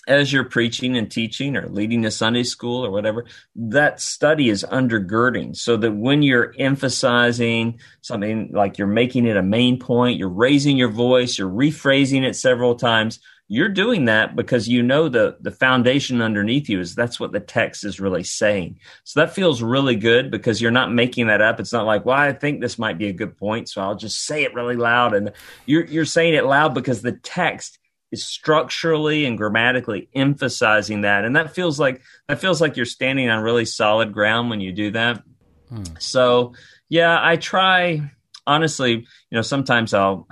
[0.08, 4.66] as you're preaching and teaching or leading a Sunday school or whatever, that study is
[4.72, 10.30] undergirding so that when you're emphasizing something like you're making it a main point, you're
[10.30, 15.38] raising your voice, you're rephrasing it several times, you're doing that because you know the
[15.40, 18.80] the foundation underneath you is that's what the text is really saying.
[19.04, 21.60] So that feels really good because you're not making that up.
[21.60, 24.26] It's not like well i think this might be a good point so i'll just
[24.26, 25.14] say it really loud.
[25.14, 25.32] And
[25.66, 27.80] you're you're saying it loud because the text
[28.12, 31.26] is structurally and grammatically emphasizing that.
[31.26, 34.72] And that feels like that feels like you're standing on really solid ground when you
[34.72, 35.24] do that.
[35.70, 35.84] Hmm.
[36.00, 36.54] so
[36.88, 38.10] yeah i try
[38.46, 39.06] honestly you
[39.36, 40.26] know sometimes i'll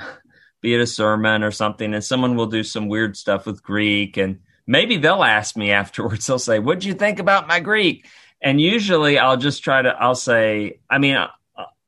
[0.66, 4.18] be it a sermon or something, and someone will do some weird stuff with Greek,
[4.18, 6.26] and maybe they'll ask me afterwards.
[6.26, 8.08] They'll say, "What'd you think about my Greek?"
[8.42, 9.90] And usually, I'll just try to.
[9.90, 11.18] I'll say, I mean,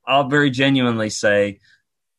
[0.06, 1.60] I'll very genuinely say,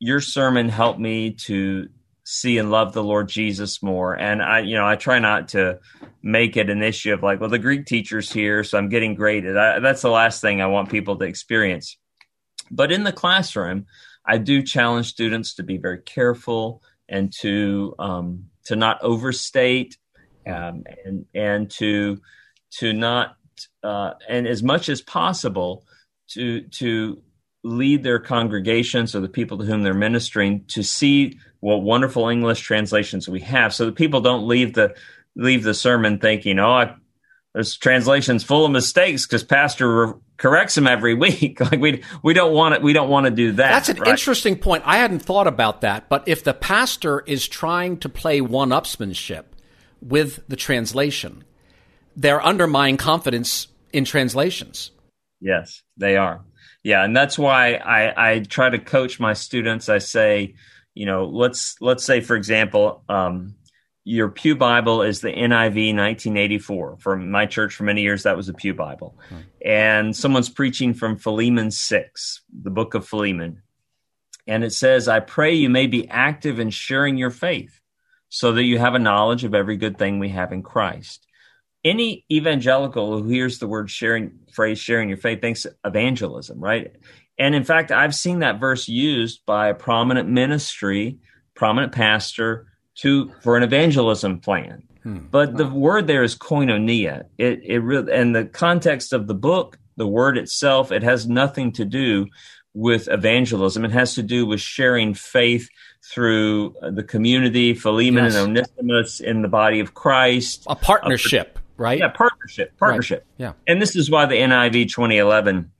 [0.00, 1.88] "Your sermon helped me to
[2.24, 5.78] see and love the Lord Jesus more." And I, you know, I try not to
[6.24, 9.56] make it an issue of like, well, the Greek teacher's here, so I'm getting graded.
[9.56, 11.96] I, that's the last thing I want people to experience.
[12.68, 13.86] But in the classroom,
[14.28, 19.96] I do challenge students to be very careful and to um, to not overstate
[20.46, 22.20] um, and and to
[22.78, 23.36] to not
[23.82, 25.84] uh, and as much as possible
[26.28, 27.22] to to
[27.64, 32.60] lead their congregations or the people to whom they're ministering to see what wonderful English
[32.60, 34.94] translations we have, so that people don't leave the
[35.36, 36.94] leave the sermon thinking, "Oh, I
[37.54, 41.60] there's translations full of mistakes because pastor re- corrects them every week.
[41.60, 42.82] like we we don't want it.
[42.82, 43.68] We don't want to do that.
[43.68, 44.08] That's an right?
[44.08, 44.84] interesting point.
[44.86, 46.08] I hadn't thought about that.
[46.08, 49.44] But if the pastor is trying to play one-upsmanship
[50.00, 51.44] with the translation,
[52.16, 54.92] they're undermining confidence in translations.
[55.40, 56.42] Yes, they are.
[56.82, 59.88] Yeah, and that's why I, I try to coach my students.
[59.88, 60.54] I say,
[60.94, 63.54] you know, let's let's say, for example, um,
[64.08, 66.96] your Pew Bible is the NIV 1984.
[66.98, 69.18] For my church, for many years, that was a Pew Bible.
[69.28, 69.36] Hmm.
[69.62, 73.62] And someone's preaching from Philemon 6, the book of Philemon.
[74.46, 77.82] And it says, I pray you may be active in sharing your faith
[78.30, 81.26] so that you have a knowledge of every good thing we have in Christ.
[81.84, 86.96] Any evangelical who hears the word sharing, phrase sharing your faith thinks evangelism, right?
[87.38, 91.18] And in fact, I've seen that verse used by a prominent ministry,
[91.54, 92.68] prominent pastor
[92.98, 94.82] to for an evangelism plan.
[95.02, 95.18] Hmm.
[95.30, 97.24] But the word there is koinonia.
[97.38, 101.72] It it really and the context of the book, the word itself, it has nothing
[101.72, 102.26] to do
[102.74, 103.84] with evangelism.
[103.84, 105.68] It has to do with sharing faith
[106.02, 108.36] through the community, Philemon yes.
[108.36, 110.64] and Onesimus in the body of Christ.
[110.66, 111.98] A partnership, uh, right?
[111.98, 113.26] Yeah, partnership, partnership.
[113.38, 113.46] Right.
[113.46, 113.52] Yeah.
[113.66, 115.70] And this is why the NIV 2011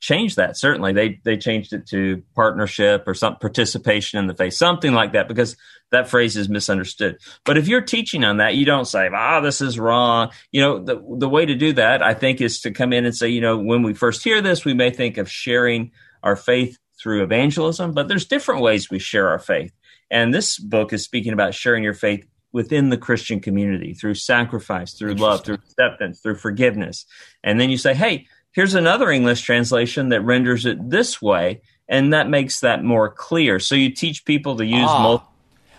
[0.00, 0.58] changed that.
[0.58, 5.12] Certainly, they they changed it to partnership or some participation in the faith, something like
[5.12, 5.56] that, because
[5.90, 7.18] that phrase is misunderstood.
[7.44, 10.78] But if you're teaching on that, you don't say, "Ah, this is wrong." You know,
[10.84, 13.40] the the way to do that, I think, is to come in and say, you
[13.40, 15.92] know, when we first hear this, we may think of sharing
[16.22, 19.72] our faith through evangelism, but there's different ways we share our faith.
[20.10, 24.94] And this book is speaking about sharing your faith within the Christian community through sacrifice,
[24.94, 27.04] through love, through acceptance, through forgiveness.
[27.44, 28.26] And then you say, hey,
[28.56, 31.60] here's another English translation that renders it this way.
[31.88, 33.60] And that makes that more clear.
[33.60, 35.32] So you teach people to use ah, multiple.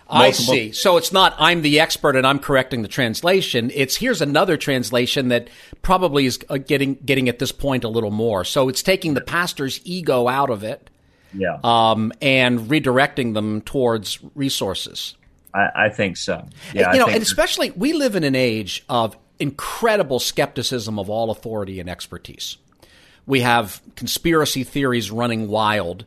[0.08, 0.72] I see.
[0.72, 3.70] So it's not I'm the expert and I'm correcting the translation.
[3.74, 5.48] It's here's another translation that
[5.82, 8.42] probably is uh, getting getting at this point a little more.
[8.44, 10.88] So it's taking the pastor's ego out of it,
[11.34, 15.14] yeah, um, and redirecting them towards resources.
[15.52, 16.48] I, I think so.
[16.72, 21.30] Yeah, you know, and especially we live in an age of incredible skepticism of all
[21.30, 22.56] authority and expertise.
[23.28, 26.06] We have conspiracy theories running wild,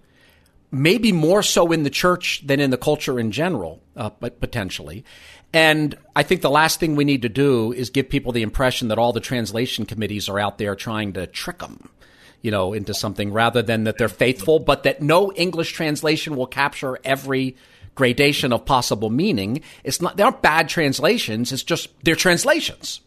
[0.71, 5.05] maybe more so in the church than in the culture in general, uh, but potentially.
[5.53, 8.87] And I think the last thing we need to do is give people the impression
[8.87, 11.91] that all the translation committees are out there trying to trick them,
[12.41, 16.47] you know, into something rather than that they're faithful, but that no English translation will
[16.47, 17.55] capture every
[17.93, 19.61] gradation of possible meaning.
[19.83, 21.51] It's not, they aren't bad translations.
[21.51, 23.01] It's just, they're translations.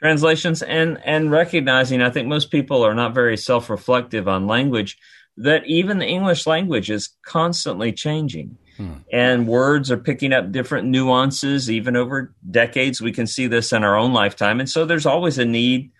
[0.00, 4.98] Translations and, and recognizing, I think most people are not very self reflective on language,
[5.36, 8.56] that even the English language is constantly changing.
[8.76, 8.92] Hmm.
[9.12, 13.00] And words are picking up different nuances, even over decades.
[13.00, 14.58] We can see this in our own lifetime.
[14.58, 15.90] And so there's always a need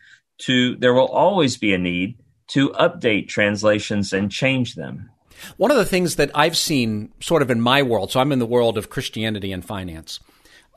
[0.42, 5.11] to, there will always be a need to update translations and change them.
[5.57, 8.38] One of the things that I've seen sort of in my world, so I'm in
[8.38, 10.20] the world of Christianity and finance,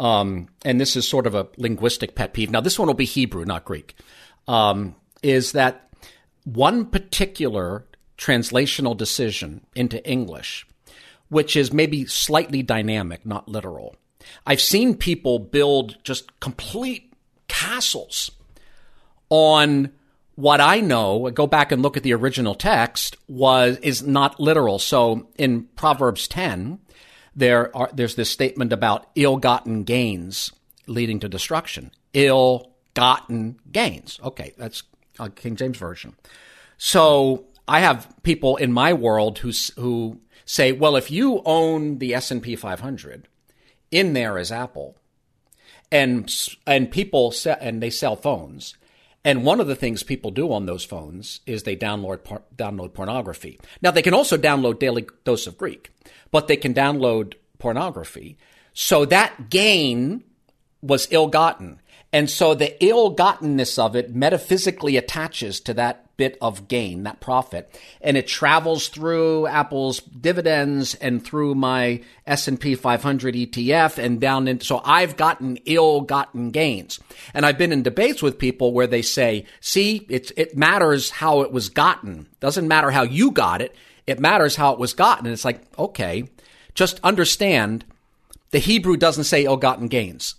[0.04, 2.51] um, and this is sort of a linguistic pet peeve.
[2.51, 3.95] Now, this one will be Hebrew, not Greek,
[4.49, 5.89] um, is that
[6.43, 7.86] one particular
[8.18, 10.68] translational decision into English,
[11.30, 13.95] which is maybe slightly dynamic, not literal.
[14.45, 17.14] I've seen people build just complete
[17.47, 18.30] castles
[19.30, 19.89] on
[20.36, 24.80] what I know, go back and look at the original text, was is not literal.
[24.80, 26.80] So in Proverbs 10,
[27.36, 30.51] there are there's this statement about ill-gotten gains
[30.88, 31.91] leading to destruction.
[32.13, 34.19] Ill-gotten gains.
[34.23, 34.84] Okay, that's
[35.19, 36.15] a King James version.
[36.77, 42.13] So I have people in my world who who say, well, if you own the
[42.13, 43.27] S and P 500,
[43.91, 44.97] in there is Apple,
[45.91, 46.34] and
[46.67, 48.75] and people se- and they sell phones
[49.26, 52.93] and one of the things people do on those phones is they download por- download
[52.93, 53.59] pornography.
[53.82, 55.91] Now they can also download Daily Dose of Greek,
[56.32, 58.38] but they can download pornography.
[58.74, 60.24] So that gain
[60.82, 61.80] was ill-gotten.
[62.11, 67.80] And so the ill-gottenness of it metaphysically attaches to that bit of gain, that profit,
[68.01, 74.66] and it travels through Apple's dividends and through my S&P 500 ETF and down into,
[74.66, 76.99] so I've gotten ill-gotten gains.
[77.34, 81.41] And I've been in debates with people where they say, see, it's, it matters how
[81.41, 82.28] it was gotten.
[82.39, 83.76] Doesn't matter how you got it.
[84.05, 85.26] It matters how it was gotten.
[85.26, 86.26] And it's like, okay,
[86.74, 87.86] just understand
[88.51, 90.36] the Hebrew doesn't say oh, ill-gotten gains.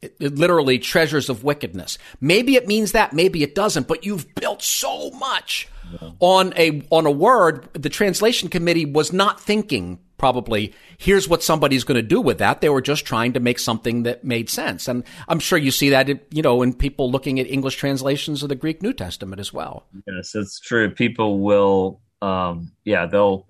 [0.00, 1.98] It, it literally treasures of wickedness.
[2.20, 5.68] Maybe it means that, maybe it doesn't, but you've built so much
[6.00, 6.10] yeah.
[6.20, 7.68] on a on a word.
[7.72, 12.60] The translation committee was not thinking probably here's what somebody's going to do with that.
[12.60, 14.88] They were just trying to make something that made sense.
[14.88, 18.48] And I'm sure you see that, you know, in people looking at English translations of
[18.48, 19.86] the Greek New Testament as well.
[20.06, 20.90] Yes, it's true.
[20.90, 23.46] People will, um, yeah, they'll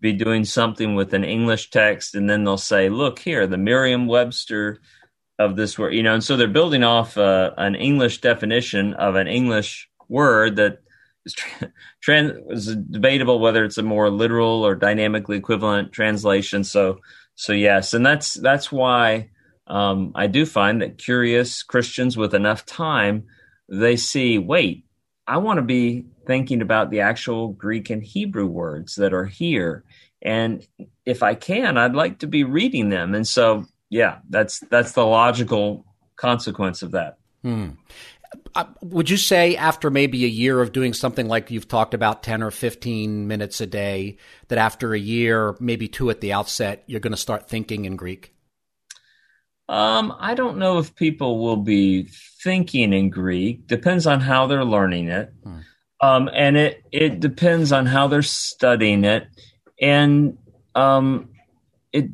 [0.00, 4.06] be doing something with an English text and then they'll say, look here, the Merriam
[4.06, 4.80] Webster
[5.38, 9.16] of this word, you know, and so they're building off uh, an English definition of
[9.16, 10.78] an English word that
[11.24, 11.34] is
[12.02, 16.64] trans is debatable whether it's a more literal or dynamically equivalent translation.
[16.64, 17.00] So,
[17.34, 19.30] so yes, and that's that's why
[19.66, 23.24] um, I do find that curious Christians with enough time
[23.68, 24.84] they see, wait,
[25.26, 29.84] I want to be thinking about the actual Greek and Hebrew words that are here,
[30.20, 30.66] and
[31.06, 33.64] if I can, I'd like to be reading them, and so
[33.94, 35.86] yeah, that's that's the logical
[36.16, 37.18] consequence of that.
[37.42, 37.70] Hmm.
[38.56, 42.24] Uh, would you say after maybe a year of doing something like you've talked about
[42.24, 44.16] 10 or 15 minutes a day
[44.48, 47.94] that after a year maybe two at the outset you're going to start thinking in
[47.94, 48.34] greek
[49.68, 52.08] um, i don't know if people will be
[52.42, 55.58] thinking in greek depends on how they're learning it hmm.
[56.00, 59.28] um, and it it depends on how they're studying it
[59.80, 60.36] and
[60.74, 61.28] um,
[61.92, 62.10] it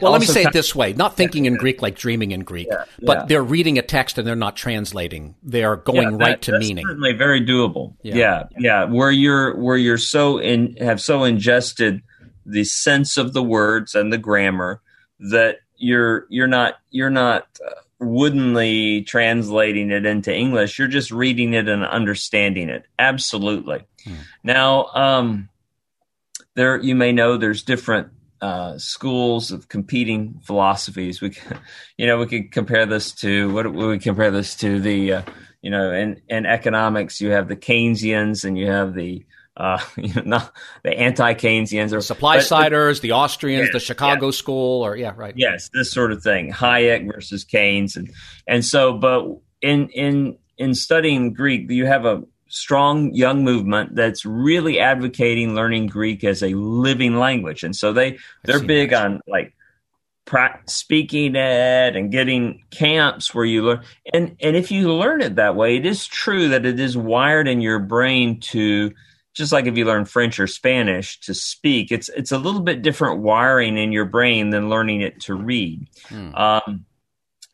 [0.00, 2.68] well, let me say it this way: not thinking in Greek like dreaming in Greek,
[2.70, 5.34] Yeah, but they're reading a text and they're not translating.
[5.42, 6.86] They are going Yeah, right to that's meaning.
[6.86, 7.94] Certainly, very doable.
[8.02, 8.16] Yeah.
[8.16, 8.44] Yeah.
[8.58, 12.02] yeah, Where you're where you're so in have so ingested
[12.46, 14.80] the sense of the words and the grammar
[15.18, 20.78] that you're you're not you're not uh, woodenly translating it into English.
[20.78, 22.84] You're just reading it and understanding it.
[22.98, 23.84] Absolutely.
[24.42, 25.48] Now, um,
[26.54, 28.08] there you may know there's different
[28.40, 31.20] uh, schools of competing philosophies.
[31.20, 31.36] We,
[31.96, 34.80] you know, we could compare this to what would we compare this to?
[34.80, 35.22] The, uh,
[35.62, 39.24] you know, in in economics, you have the Keynesians and you have the,
[39.56, 43.80] uh, you know, not the anti-Keynesians or Supply but- but- siders, the Austrians, Yeah, the
[43.80, 45.34] Chicago School, or yeah, right.
[45.36, 46.50] Yes, this sort of thing.
[46.52, 48.10] Hayek versus Keynes, and
[48.46, 49.26] and so, but
[49.60, 55.86] in in in studying Greek, you have a strong young movement that's really advocating learning
[55.86, 59.04] Greek as a living language, and so they they're big that.
[59.04, 59.54] on like
[60.30, 63.82] pra- speaking it and getting camps where you learn.
[64.12, 67.48] And and if you learn it that way it is true that it is wired
[67.48, 68.92] in your brain to
[69.34, 72.82] just like if you learn french or spanish to speak it's it's a little bit
[72.82, 75.86] different wiring in your brain than learning it to read.
[76.34, 76.84] Um,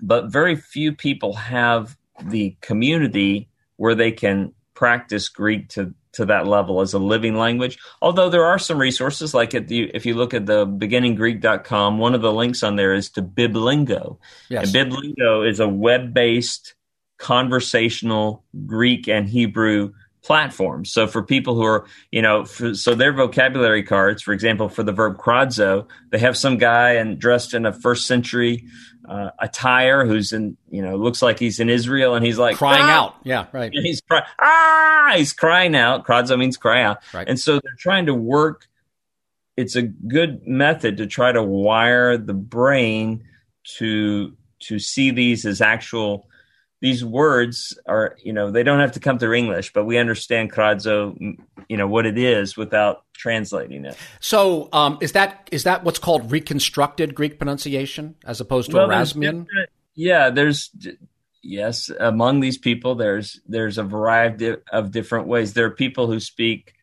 [0.01, 6.47] but very few people have the community where they can practice greek to to that
[6.47, 7.79] level as a living language.
[8.01, 12.15] Although there are some resources like at the, if you look at the beginninggreek.com one
[12.15, 14.19] of the links on there is to biblingo.
[14.49, 14.73] Yes.
[14.73, 16.75] and biblingo is a web-based
[17.19, 20.85] conversational greek and hebrew platform.
[20.85, 24.83] So for people who are you know for, so their vocabulary cards for example for
[24.83, 28.65] the verb kradzo they have some guy and dressed in a first century
[29.09, 32.83] uh, attire who's in you know looks like he's in israel and he's like Crying
[32.83, 33.17] "Ah!" out.
[33.25, 33.73] Yeah, right.
[33.73, 36.07] And he's crying, ah, he's crying out.
[36.07, 36.99] Kradzo means cry out.
[37.13, 37.29] Right.
[37.29, 38.67] And so they're trying to work.
[39.57, 43.25] It's a good method to try to wire the brain
[43.79, 46.29] to to see these as actual.
[46.87, 50.53] These words are, you know, they don't have to come through English, but we understand
[50.53, 51.37] Kradzo,
[51.69, 53.97] you know, what it is without translating it.
[54.21, 58.89] So, um, is that is that what's called reconstructed Greek pronunciation as opposed to Well,
[58.89, 59.47] Erasmian?
[59.47, 60.71] different- Yeah, there's
[61.43, 65.55] yes among these people there's there's a variety of, of different ways.
[65.55, 66.75] There are people who speak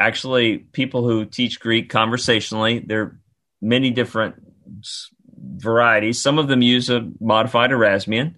[0.00, 2.80] actually people who teach Greek conversationally.
[2.80, 3.20] There are
[3.60, 4.34] many different
[5.38, 6.20] varieties.
[6.20, 8.34] Some of them use a modified Erasmian.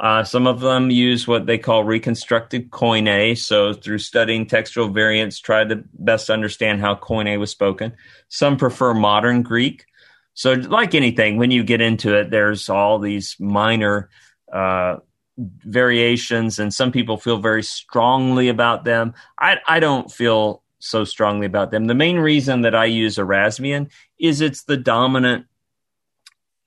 [0.00, 3.36] Uh, some of them use what they call reconstructed Koine.
[3.36, 7.92] So, through studying textual variants, try to best understand how Koine was spoken.
[8.28, 9.86] Some prefer modern Greek.
[10.34, 14.08] So, like anything, when you get into it, there's all these minor
[14.52, 14.98] uh,
[15.36, 19.14] variations, and some people feel very strongly about them.
[19.38, 21.86] I, I don't feel so strongly about them.
[21.86, 25.46] The main reason that I use Erasmian is it's the dominant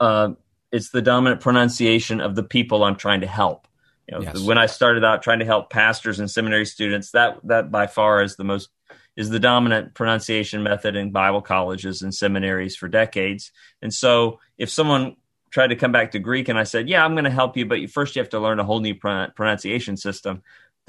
[0.01, 0.32] uh,
[0.72, 3.67] it's the dominant pronunciation of the people I'm trying to help.
[4.07, 4.39] You know, Yes.
[4.41, 8.22] when I started out trying to help pastors and seminary students, that that by far
[8.24, 8.69] is the most
[9.17, 13.51] is the dominant pronunciation method in Bible colleges and seminaries for decades.
[13.82, 15.17] And so, if someone
[15.49, 17.65] tried to come back to Greek and I said, "Yeah, I'm going to help you,
[17.65, 20.41] but you, first you have to learn a whole new pron- pronunciation system,"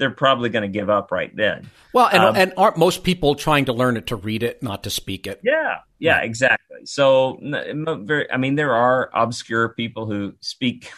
[0.03, 1.69] they're probably going to give up right then.
[1.93, 4.83] Well, and, Um, and aren't most people trying to learn it to read it, not
[4.83, 5.39] to speak it?
[5.45, 6.79] Yeah, yeah, exactly.
[6.83, 10.91] So, n- m- very, I mean, there are obscure people who speak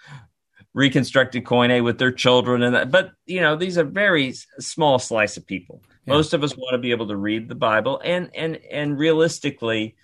[0.72, 5.36] reconstructed Koine with their children, and that, but you know, these are very small slice
[5.36, 5.82] of people.
[6.06, 9.94] Most of us want to be able to read the Bible, and and and realistically,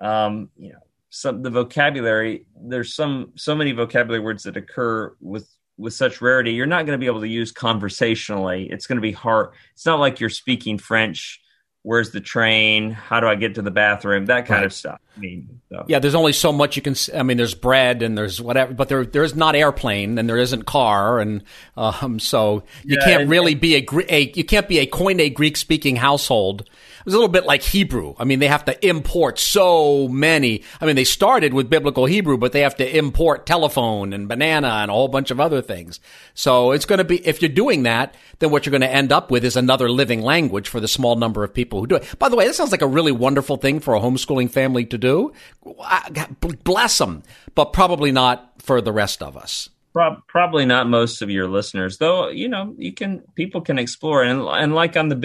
[0.00, 0.78] um, you know,
[1.10, 2.46] some the vocabulary.
[2.58, 5.46] There's some so many vocabulary words that occur with
[5.80, 6.52] with such rarity.
[6.52, 8.68] You're not going to be able to use conversationally.
[8.70, 9.50] It's going to be hard.
[9.74, 11.40] It's not like you're speaking French.
[11.82, 12.90] Where's the train?
[12.90, 14.26] How do I get to the bathroom?
[14.26, 14.66] That kind Right.
[14.66, 15.00] of stuff.
[15.16, 15.86] I mean, so.
[15.88, 16.94] Yeah, there's only so much you can.
[17.16, 20.36] I mean, there's bread and there's whatever, but there there is not airplane and there
[20.36, 21.42] isn't car, and
[21.78, 25.32] um, so you Yeah, can't and- really be a, a you can't be a Koine
[25.32, 26.68] Greek speaking household.
[27.04, 28.14] Was a little bit like Hebrew.
[28.18, 30.62] I mean, they have to import so many.
[30.80, 34.68] I mean, they started with biblical Hebrew, but they have to import telephone and banana
[34.68, 36.00] and a whole bunch of other things.
[36.34, 39.12] So it's going to be if you're doing that, then what you're going to end
[39.12, 42.18] up with is another living language for the small number of people who do it.
[42.18, 44.98] By the way, that sounds like a really wonderful thing for a homeschooling family to
[44.98, 45.32] do.
[46.64, 47.22] Bless them,
[47.54, 49.70] but probably not for the rest of us.
[49.92, 52.28] Probably not most of your listeners, though.
[52.28, 55.16] You know, you can people can explore and and like on the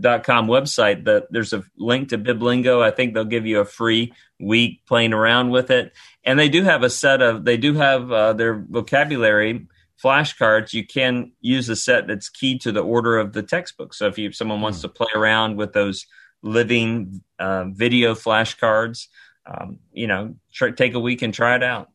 [0.00, 2.82] beginninggreek.com website, that there's a link to Biblingo.
[2.82, 5.92] I think they'll give you a free week playing around with it,
[6.24, 9.66] and they do have a set of they do have uh, their vocabulary
[10.02, 10.72] flashcards.
[10.72, 13.94] You can use a set that's keyed to the order of the textbook.
[13.94, 16.06] So if you if someone wants to play around with those
[16.42, 19.08] living uh, video flashcards.
[19.46, 20.34] um, you know,
[20.76, 21.90] take a week and try it out.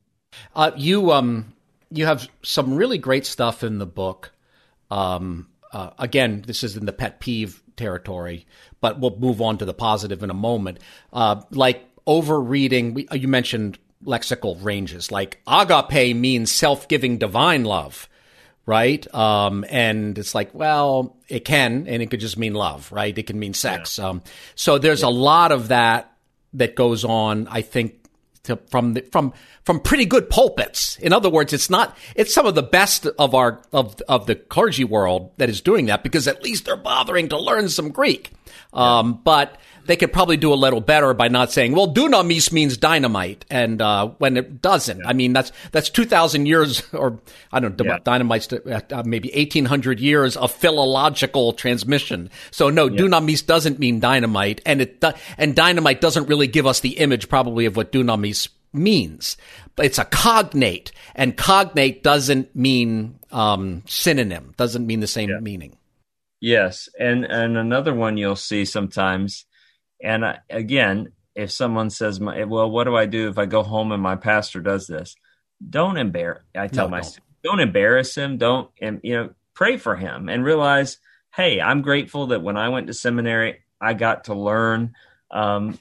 [0.55, 1.53] Uh, you um,
[1.91, 4.31] you have some really great stuff in the book.
[4.91, 8.45] Um, uh, again, this is in the pet peeve territory,
[8.81, 10.79] but we'll move on to the positive in a moment.
[11.13, 15.11] Uh, like overreading, you mentioned lexical ranges.
[15.11, 18.09] Like agape means self-giving divine love,
[18.65, 19.13] right?
[19.13, 23.17] Um, and it's like, well, it can, and it could just mean love, right?
[23.17, 23.97] It can mean sex.
[23.97, 24.09] Yeah.
[24.09, 24.23] Um,
[24.55, 25.07] so there's yeah.
[25.07, 26.11] a lot of that
[26.53, 27.47] that goes on.
[27.47, 27.98] I think
[28.49, 29.33] to, from the, from
[29.63, 30.97] from pretty good pulpits.
[30.97, 34.35] In other words, it's not it's some of the best of our of of the
[34.35, 38.31] clergy world that is doing that because at least they're bothering to learn some Greek.
[38.73, 42.77] Um, but they could probably do a little better by not saying, "Well, dunamis means
[42.77, 44.99] dynamite," and uh, when it doesn't.
[44.99, 45.07] Yeah.
[45.07, 47.19] I mean, that's that's two thousand years, or
[47.51, 47.99] I don't know, yeah.
[48.03, 52.29] dynamite's uh, uh, maybe eighteen hundred years of philological transmission.
[52.51, 53.01] So no, yeah.
[53.01, 55.03] dunamis doesn't mean dynamite, and it
[55.37, 59.37] and dynamite doesn't really give us the image probably of what dunamis means.
[59.75, 65.77] But it's a cognate, and cognate doesn't mean um, synonym, doesn't mean the same meaning.
[66.41, 69.45] Yes, and and another one you'll see sometimes
[70.01, 73.91] and I, again, if someone says, "Well, what do I do if I go home
[73.91, 75.15] and my pastor does this?"
[75.67, 76.43] Don't embarrass.
[76.55, 77.19] I tell no, my don't.
[77.43, 78.37] don't embarrass him.
[78.37, 79.29] Don't and you know
[79.59, 80.99] pray for him and realize,
[81.35, 84.93] hey, I'm grateful that when I went to seminary, I got to learn.
[85.31, 85.77] Um,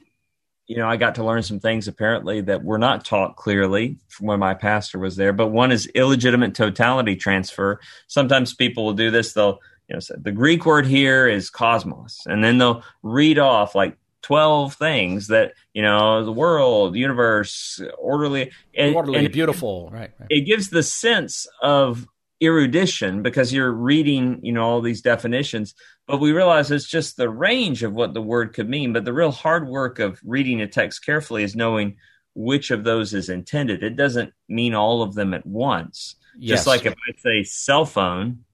[0.67, 4.27] you know, I got to learn some things apparently that were not taught clearly from
[4.27, 5.33] when my pastor was there.
[5.33, 7.81] But one is illegitimate totality transfer.
[8.09, 9.33] Sometimes people will do this.
[9.33, 13.97] They'll, you know, the Greek word here is cosmos, and then they'll read off like
[14.23, 20.27] 12 things that you know the world universe orderly and, orderly and beautiful right, right.
[20.31, 22.07] it gives the sense of
[22.43, 25.75] erudition because you're reading you know all these definitions
[26.07, 29.13] but we realize it's just the range of what the word could mean but the
[29.13, 31.97] real hard work of reading a text carefully is knowing
[32.39, 33.83] which of those is intended.
[33.83, 36.15] It doesn't mean all of them at once.
[36.41, 36.59] Yes.
[36.59, 38.45] just like if i say cell phone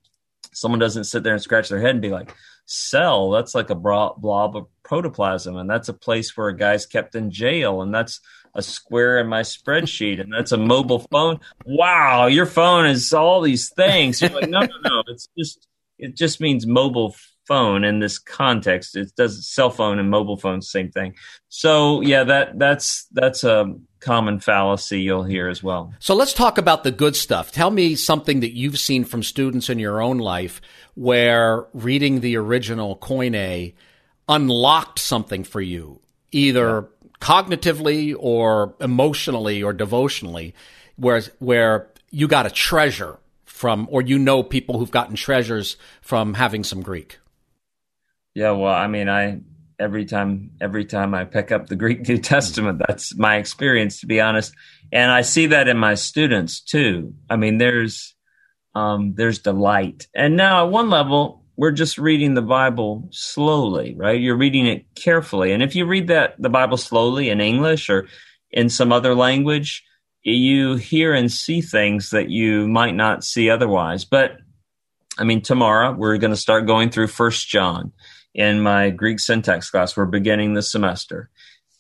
[0.55, 2.35] someone doesn't sit there and scratch their head and be like
[2.67, 7.15] cell that's like a blob of protoplasm and that's a place where a guy's kept
[7.15, 8.21] in jail and that's
[8.55, 11.41] a square in my spreadsheet and that's a mobile phone.
[11.67, 14.21] Wow your phone is all these things.
[14.21, 15.67] You're like no no no it's just
[15.99, 17.15] it just means mobile
[17.47, 21.15] phone in this context it does cell phone and mobile phone same thing
[21.49, 26.59] so yeah that that's that's a common fallacy you'll hear as well so let's talk
[26.59, 30.19] about the good stuff tell me something that you've seen from students in your own
[30.19, 30.61] life
[30.95, 33.75] where reading the original Koine
[34.29, 36.01] unlocked something for you,
[36.33, 37.09] either yeah.
[37.21, 40.55] cognitively or emotionally or devotionally,
[40.97, 46.35] whereas where you got a treasure from, or you know people who've gotten treasures from
[46.35, 47.19] having some Greek.
[48.35, 49.41] Yeah, well, I mean, I
[49.79, 54.07] every time every time I pick up the Greek New Testament, that's my experience, to
[54.07, 54.53] be honest,
[54.93, 57.15] and I see that in my students too.
[57.31, 58.15] I mean, there's
[58.75, 60.09] um, there's delight.
[60.15, 64.21] And now, at one level, we're just reading the Bible slowly, right?
[64.21, 65.53] You're reading it carefully.
[65.53, 68.09] And if you read that the Bible slowly in English or
[68.51, 69.85] in some other language,
[70.23, 74.05] you hear and see things that you might not see otherwise.
[74.05, 74.39] But
[75.19, 77.93] I mean, tomorrow we're going to start going through First John
[78.35, 79.97] in my Greek syntax class.
[79.97, 81.31] We're beginning the semester,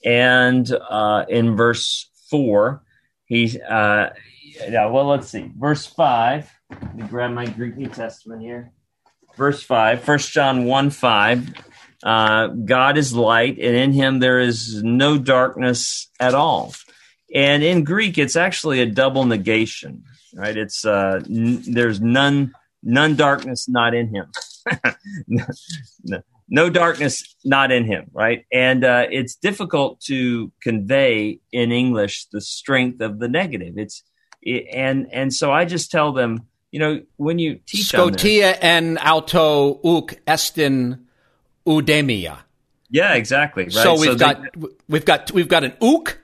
[0.04, 2.82] and uh, in verse four,
[3.26, 4.10] he, uh,
[4.68, 6.50] yeah, well, let's see, verse five.
[6.70, 8.72] Let me grab my Greek New Testament here.
[9.36, 11.54] Verse 5, 1 John 1 5.
[12.02, 16.74] Uh, God is light, and in him there is no darkness at all.
[17.34, 20.56] And in Greek, it's actually a double negation, right?
[20.56, 24.26] It's uh, n- there's none none darkness not in him.
[26.04, 28.44] no, no, darkness not in him, right?
[28.52, 33.74] And uh, it's difficult to convey in English the strength of the negative.
[33.76, 34.02] It's
[34.42, 38.98] it, and and so I just tell them you know, when you teach Scotia en
[38.98, 41.06] auto uk estin
[41.64, 42.38] udemia.
[42.90, 43.64] Yeah, exactly.
[43.64, 43.72] Right?
[43.72, 46.18] So we've so got they, we've got we've got an uk,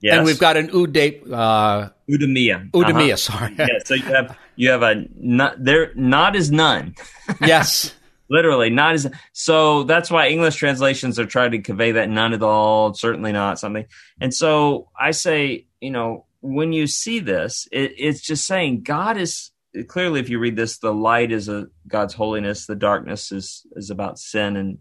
[0.00, 0.16] yes.
[0.16, 2.72] and we've got an ude uh, udemia.
[2.72, 3.16] Udemia, uh-huh.
[3.16, 3.54] sorry.
[3.56, 6.96] yeah, so you have you have a not there not is none.
[7.40, 7.94] yes.
[8.34, 9.84] Literally, not as so.
[9.84, 13.86] That's why English translations are trying to convey that none at all, certainly not something.
[14.20, 19.16] And so I say, you know, when you see this, it, it's just saying God
[19.16, 19.52] is
[19.88, 23.90] clearly if you read this the light is a god's holiness the darkness is is
[23.90, 24.78] about sin and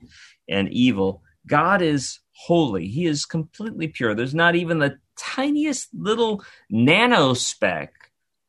[0.47, 6.43] and evil god is holy he is completely pure there's not even the tiniest little
[6.71, 7.89] nanospeck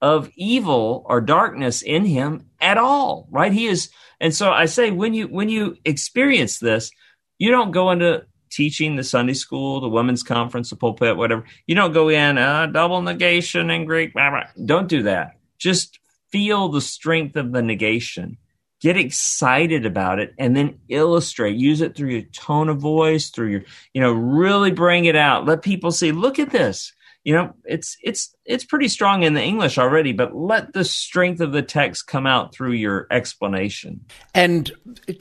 [0.01, 3.91] of evil or darkness in him at all right he is
[4.21, 6.91] and so i say when you when you experience this
[7.39, 8.25] you don't go into
[8.55, 11.45] teaching the Sunday school, the women's conference, the pulpit, whatever.
[11.67, 14.15] You don't go in uh, double negation in Greek.
[14.15, 14.45] Blah, blah.
[14.65, 15.37] Don't do that.
[15.59, 15.99] Just
[16.31, 18.37] feel the strength of the negation.
[18.81, 21.57] Get excited about it and then illustrate.
[21.57, 25.47] Use it through your tone of voice, through your, you know, really bring it out.
[25.47, 26.93] Let people see, look at this
[27.25, 31.41] you know it's it's it's pretty strong in the english already but let the strength
[31.41, 34.05] of the text come out through your explanation.
[34.35, 34.71] And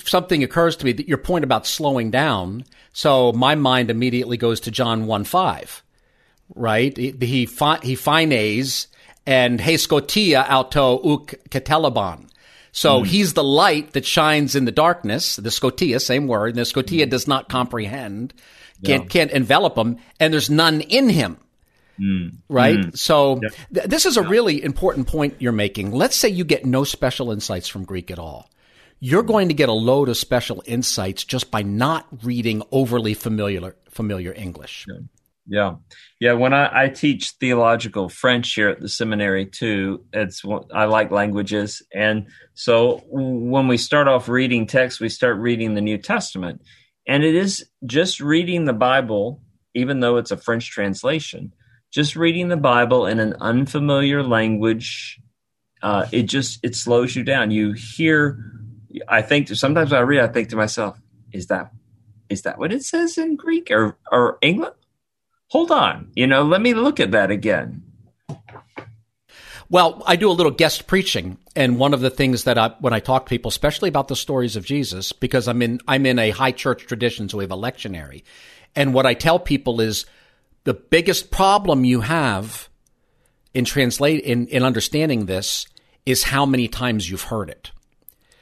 [0.06, 4.60] something occurs to me that your point about slowing down so my mind immediately goes
[4.62, 5.84] to john 1 5
[6.56, 6.95] right?
[6.95, 7.49] He he,
[7.84, 8.88] he fines
[9.26, 12.28] and he scotia auto uk katelaban
[12.72, 13.06] so mm.
[13.06, 17.06] he's the light that shines in the darkness the scotia same word and the scotia
[17.06, 17.10] mm.
[17.10, 18.34] does not comprehend
[18.84, 21.38] can't, can't envelop him and there's none in him
[21.99, 22.37] Mm.
[22.49, 22.77] Right?
[22.77, 22.97] Mm.
[22.97, 23.53] So yep.
[23.73, 25.91] th- this is a really important point you're making.
[25.91, 28.49] Let's say you get no special insights from Greek at all.
[28.99, 33.75] You're going to get a load of special insights just by not reading overly familiar
[33.89, 34.85] familiar English.
[34.87, 34.99] Yeah.
[35.45, 35.75] Yeah.
[36.19, 36.33] Yeah.
[36.33, 40.41] When I, I, teach theological French here at the seminary too, it's
[40.73, 41.81] I like languages.
[41.93, 46.61] And so when we start off reading text, we start reading the New Testament.
[47.07, 49.41] And it is just reading the Bible,
[49.73, 51.51] even though it's a French translation,
[51.93, 55.21] just reading the Bible in an unfamiliar language,
[55.83, 57.51] uh, it just it slows you down.
[57.51, 58.51] You hear,
[59.07, 60.97] I think sometimes I read, I think to myself,
[61.31, 61.71] is that
[62.29, 64.73] is that what it says in Greek or or English?
[65.49, 67.83] Hold on, you know, let me look at that again.
[69.69, 72.93] Well, I do a little guest preaching, and one of the things that I, when
[72.93, 76.17] I talk to people, especially about the stories of Jesus, because I'm in I'm in
[76.17, 78.23] a high church tradition, so we have a lectionary,
[78.75, 80.07] and what I tell people is
[80.64, 82.70] the biggest problem you have
[83.53, 85.68] in translate in, in understanding this
[86.05, 87.72] is how many times you've heard it.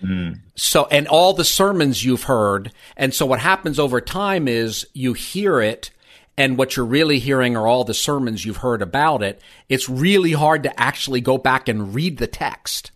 [0.03, 0.39] Mm.
[0.55, 2.71] So, and all the sermons you've heard.
[2.97, 5.91] And so what happens over time is you hear it
[6.37, 9.41] and what you're really hearing are all the sermons you've heard about it.
[9.69, 12.91] It's really hard to actually go back and read the text.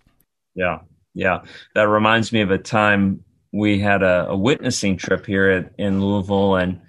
[0.56, 0.80] Yeah.
[1.14, 1.44] Yeah.
[1.76, 6.02] That reminds me of a time we had a, a witnessing trip here at, in
[6.02, 6.82] Louisville and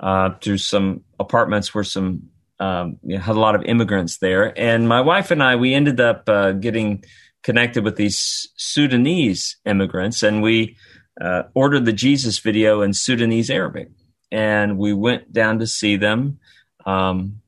[0.00, 4.58] uh, to some apartments where some um, you know, had a lot of immigrants there.
[4.58, 7.04] And my wife and I, we ended up uh, getting
[7.42, 10.76] connected with these Sudanese immigrants, and we
[11.20, 13.88] uh, ordered the Jesus video in Sudanese Arabic,
[14.30, 16.38] and we went down to see them.
[16.84, 17.40] Um,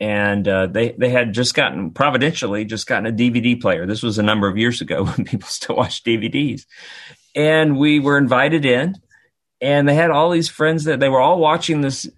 [0.00, 3.84] and uh, they they had just gotten providentially just gotten a DVD player.
[3.84, 6.66] This was a number of years ago when people still watched DVDs,
[7.34, 8.94] and we were invited in
[9.60, 12.08] and they had all these friends that they were all watching this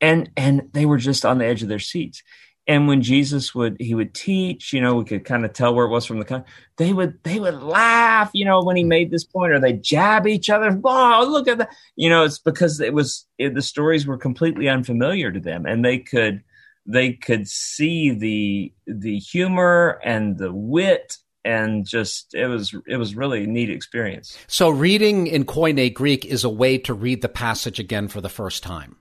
[0.00, 2.22] and and they were just on the edge of their seats.
[2.66, 5.86] And when jesus would he would teach you know we could kind of tell where
[5.86, 6.44] it was from the
[6.76, 10.26] they would they would laugh you know when he made this point or they jab
[10.26, 11.70] each other oh look at that.
[11.96, 15.84] You know it's because it was it, the stories were completely unfamiliar to them and
[15.84, 16.44] they could
[16.86, 23.14] they could see the the humor and the wit and just it was it was
[23.14, 24.38] really a neat experience.
[24.46, 28.28] So reading in Koine Greek is a way to read the passage again for the
[28.28, 28.96] first time.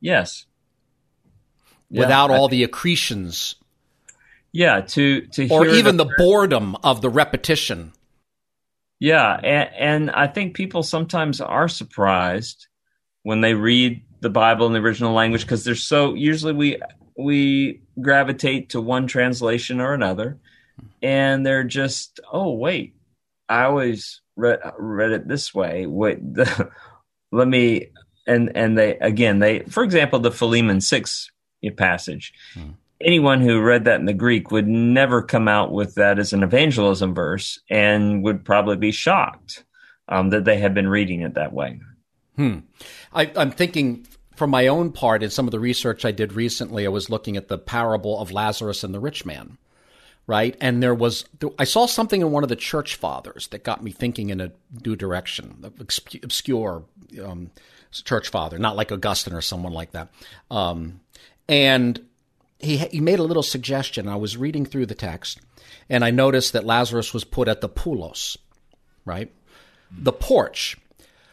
[0.00, 0.46] Yes.
[1.90, 3.56] Without yeah, all the accretions.
[4.52, 7.92] Yeah, to to or even the, the boredom of the repetition.
[8.98, 12.66] Yeah, and, and I think people sometimes are surprised
[13.22, 16.80] when they read the Bible in the original language because they're so usually we
[17.18, 20.38] we gravitate to one translation or another
[21.02, 22.94] and they're just oh wait
[23.48, 26.70] i always read read it this way wait the,
[27.32, 27.88] let me
[28.26, 31.30] and and they again they for example the philemon 6
[31.76, 32.70] passage hmm.
[33.00, 36.44] anyone who read that in the greek would never come out with that as an
[36.44, 39.64] evangelism verse and would probably be shocked
[40.08, 41.80] um, that they had been reading it that way
[42.36, 42.58] hmm.
[43.12, 44.06] I, i'm thinking
[44.36, 47.36] from my own part in some of the research i did recently i was looking
[47.36, 49.58] at the parable of lazarus and the rich man
[50.26, 50.56] right?
[50.60, 51.24] And there was,
[51.58, 54.52] I saw something in one of the church fathers that got me thinking in a
[54.84, 55.72] new direction,
[56.22, 56.84] obscure
[57.22, 57.50] um,
[57.92, 60.08] church father, not like Augustine or someone like that.
[60.50, 61.00] Um,
[61.48, 62.04] and
[62.58, 64.08] he, he made a little suggestion.
[64.08, 65.40] I was reading through the text
[65.88, 68.36] and I noticed that Lazarus was put at the poulos,
[69.04, 69.32] right?
[69.92, 70.76] The porch.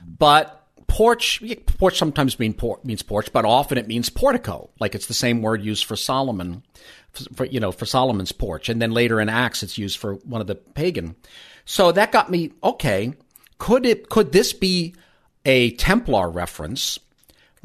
[0.06, 1.42] But porch
[1.80, 5.42] porch sometimes mean por- means porch but often it means portico like it's the same
[5.42, 6.62] word used for solomon
[7.34, 8.70] for, you know, for Solomon's porch.
[8.70, 11.16] And then later in Acts, it's used for one of the pagan.
[11.66, 13.14] So that got me, okay,
[13.58, 14.96] could it, could this be
[15.46, 17.00] a Templar reference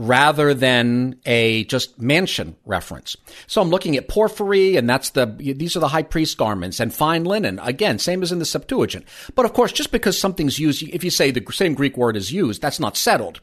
[0.00, 3.16] rather than a just mansion reference.
[3.48, 6.94] So I'm looking at porphyry, and that's the these are the high priest garments and
[6.94, 7.58] fine linen.
[7.58, 9.04] Again, same as in the Septuagint.
[9.34, 12.30] But of course, just because something's used, if you say the same Greek word is
[12.32, 13.40] used, that's not settled.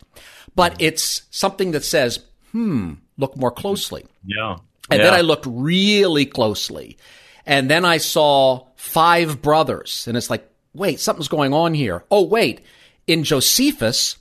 [0.56, 2.20] but it's something that says,
[2.54, 4.56] "Hmm, look more closely." Yeah.
[4.90, 5.06] And yeah.
[5.06, 6.98] then I looked really closely.
[7.46, 10.08] And then I saw five brothers.
[10.08, 12.04] And it's like, wait, something's going on here.
[12.12, 12.62] Oh, wait.
[13.08, 14.18] In Josephus,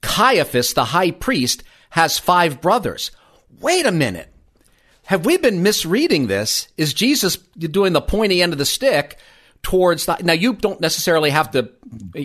[0.00, 3.10] Caiaphas, the high priest, has five brothers.
[3.60, 4.28] Wait a minute.
[5.06, 6.68] Have we been misreading this?
[6.76, 9.18] Is Jesus doing the pointy end of the stick
[9.62, 11.70] towards the, now you don't necessarily have to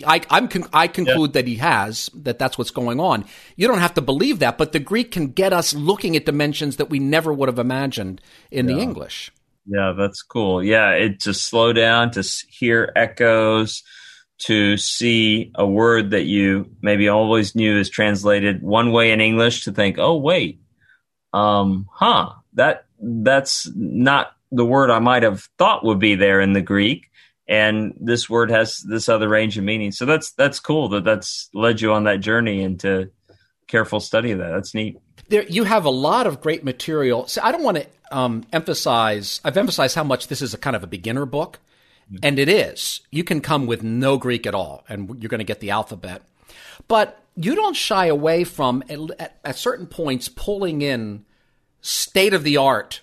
[0.06, 1.42] I, I'm I conclude yeah.
[1.42, 3.26] that he has that that's what's going on.
[3.56, 6.78] You don't have to believe that, but the Greek can get us looking at dimensions
[6.78, 8.76] that we never would have imagined in yeah.
[8.76, 9.32] the English.
[9.66, 10.64] Yeah, that's cool.
[10.64, 13.84] Yeah, it to slow down to hear echoes,
[14.40, 19.66] to see a word that you maybe always knew is translated one way in English
[19.66, 20.62] to think, oh wait,
[21.34, 26.54] um, huh, that that's not the word I might have thought would be there in
[26.54, 27.10] the Greek
[27.50, 29.92] and this word has this other range of meaning.
[29.92, 33.10] So that's that's cool that that's led you on that journey into
[33.68, 34.52] careful study of that.
[34.52, 35.00] That's neat.
[35.30, 37.26] There, you have a lot of great material.
[37.28, 39.42] So I don't want to um, emphasize.
[39.44, 41.60] I've emphasized how much this is a kind of a beginner book,
[42.06, 42.18] mm-hmm.
[42.22, 43.02] and it is.
[43.10, 46.22] You can come with no Greek at all, and you're going to get the alphabet.
[46.88, 51.26] But you don't shy away from at, at certain points pulling in
[51.82, 53.02] state of the art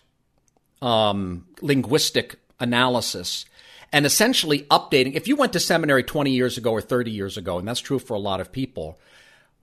[0.80, 3.44] um, linguistic analysis
[3.92, 5.14] and essentially updating.
[5.14, 7.98] If you went to seminary 20 years ago or 30 years ago, and that's true
[7.98, 8.98] for a lot of people,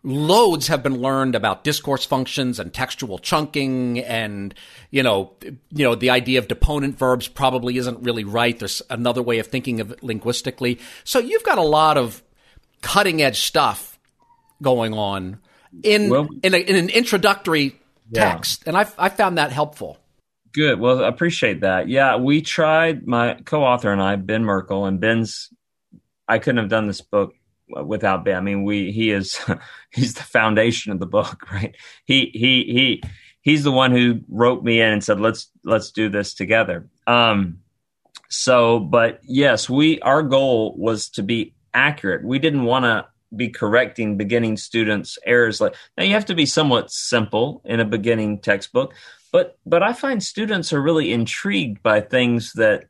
[0.04, 4.54] loads have been learned about discourse functions and textual chunking and
[4.92, 5.32] you know
[5.72, 8.60] you know the idea of deponent verbs probably isn't really right.
[8.60, 10.80] There's another way of thinking of it linguistically.
[11.04, 12.22] So you've got a lot of
[12.82, 13.98] cutting edge stuff
[14.62, 15.40] going on
[15.84, 17.80] in well, in, a, in, an introductory
[18.14, 19.98] text and I, I found that helpful
[20.54, 20.80] Good.
[20.80, 21.90] Well, I appreciate that.
[21.90, 23.08] Yeah, we tried.
[23.08, 25.50] My co-author and I, Ben Merkle, and Ben's.
[26.28, 27.34] I couldn't have done this book
[27.68, 28.38] without Ben.
[28.38, 29.40] I mean, we he is
[29.92, 31.76] he's the foundation of the book, right?
[32.06, 33.04] He he he
[33.42, 37.60] he's the one who wrote me in and said, "Let's let's do this together." Um,
[38.30, 42.24] so, but yes, we our goal was to be accurate.
[42.24, 46.46] We didn't want to be correcting beginning students errors like now you have to be
[46.46, 48.94] somewhat simple in a beginning textbook
[49.34, 52.86] but but I find students are really intrigued by things that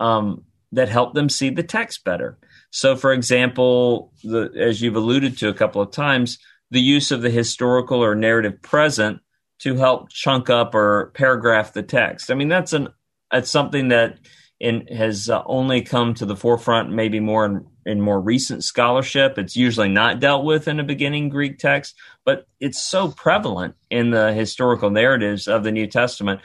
[0.00, 2.36] um, that help them see the text better.
[2.70, 6.38] So, for example, the, as you've alluded to a couple of times,
[6.72, 9.20] the use of the historical or narrative present
[9.60, 12.30] to help chunk up or paragraph the text.
[12.30, 12.88] I mean, that's an
[13.30, 14.18] that's something that
[14.64, 19.36] in, has uh, only come to the forefront, maybe more in, in more recent scholarship.
[19.36, 21.94] It's usually not dealt with in a beginning Greek text,
[22.24, 26.40] but it's so prevalent in the historical narratives of the New Testament.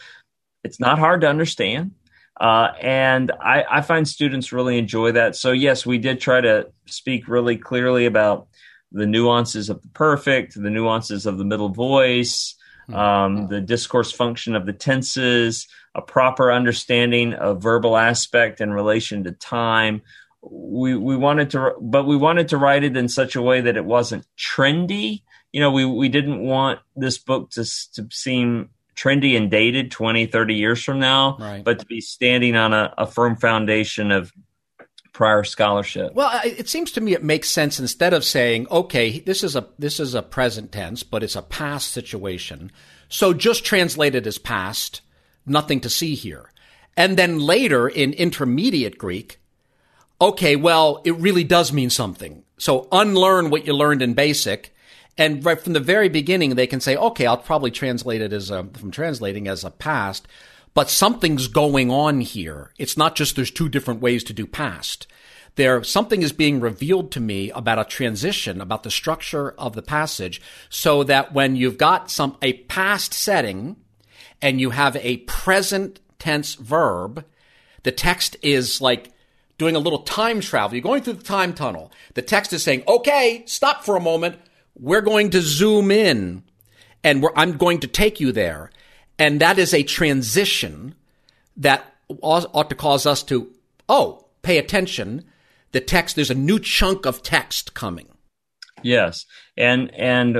[0.65, 1.91] It's not hard to understand.
[2.37, 5.35] Uh, and I, I, find students really enjoy that.
[5.35, 8.47] So, yes, we did try to speak really clearly about
[8.91, 12.55] the nuances of the perfect, the nuances of the middle voice.
[12.93, 19.23] Um, the discourse function of the tenses, a proper understanding of verbal aspect in relation
[19.23, 20.01] to time.
[20.41, 23.75] We we wanted to, but we wanted to write it in such a way that
[23.75, 25.23] it wasn't trendy.
[25.51, 30.25] You know, we we didn't want this book to to seem trendy and dated 20
[30.25, 31.63] 30 years from now right.
[31.63, 34.33] but to be standing on a, a firm foundation of
[35.19, 36.13] prior scholarship.
[36.13, 39.67] Well, it seems to me it makes sense instead of saying, "Okay, this is a
[39.77, 42.71] this is a present tense, but it's a past situation."
[43.09, 45.01] So just translate it as past
[45.45, 46.53] nothing to see here.
[46.95, 49.41] And then later in intermediate Greek,
[50.21, 52.43] okay, well, it really does mean something.
[52.57, 54.73] So unlearn what you learned in basic.
[55.17, 58.51] And right from the very beginning, they can say, okay, I'll probably translate it as
[58.51, 60.29] a, from translating as a past,
[60.73, 62.71] but something's going on here.
[62.77, 65.07] It's not just there's two different ways to do past.
[65.55, 69.81] There, something is being revealed to me about a transition, about the structure of the
[69.81, 73.75] passage, so that when you've got some, a past setting,
[74.41, 77.25] and you have a present tense verb,
[77.83, 79.11] the text is like
[79.57, 80.75] doing a little time travel.
[80.75, 81.91] You're going through the time tunnel.
[82.13, 84.37] The text is saying, okay, stop for a moment.
[84.75, 86.43] We're going to zoom in
[87.03, 88.71] and I'm going to take you there.
[89.19, 90.95] And that is a transition
[91.57, 91.85] that
[92.21, 93.51] ought to cause us to,
[93.87, 95.25] oh, pay attention.
[95.73, 98.07] The text, there's a new chunk of text coming.
[98.81, 99.25] Yes.
[99.57, 100.37] And, and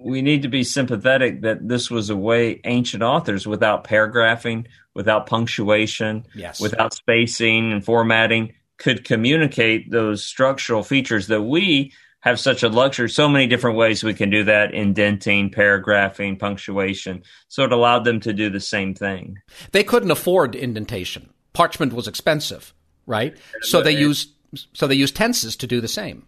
[0.00, 5.26] we need to be sympathetic that this was a way ancient authors, without paragraphing, without
[5.26, 6.60] punctuation, yes.
[6.60, 13.08] without spacing and formatting, could communicate those structural features that we have such a luxury.
[13.08, 17.22] So many different ways we can do that indenting, paragraphing, punctuation.
[17.48, 19.38] So it allowed them to do the same thing.
[19.72, 21.30] They couldn't afford indentation.
[21.52, 22.74] Parchment was expensive,
[23.06, 23.36] right?
[23.62, 24.30] So they used
[24.72, 26.26] so they used tenses to do the same.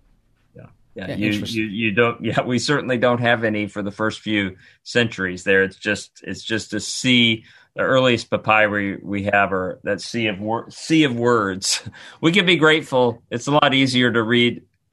[0.57, 0.67] Yeah.
[0.95, 2.25] Yeah, Yeah, you, you you don't.
[2.25, 5.45] Yeah, we certainly don't have any for the first few centuries.
[5.45, 10.27] There, it's just it's just to see the earliest papyri we have are that sea
[10.27, 11.83] of wor- sea of words.
[12.21, 13.23] We can be grateful.
[13.31, 14.63] It's a lot easier to read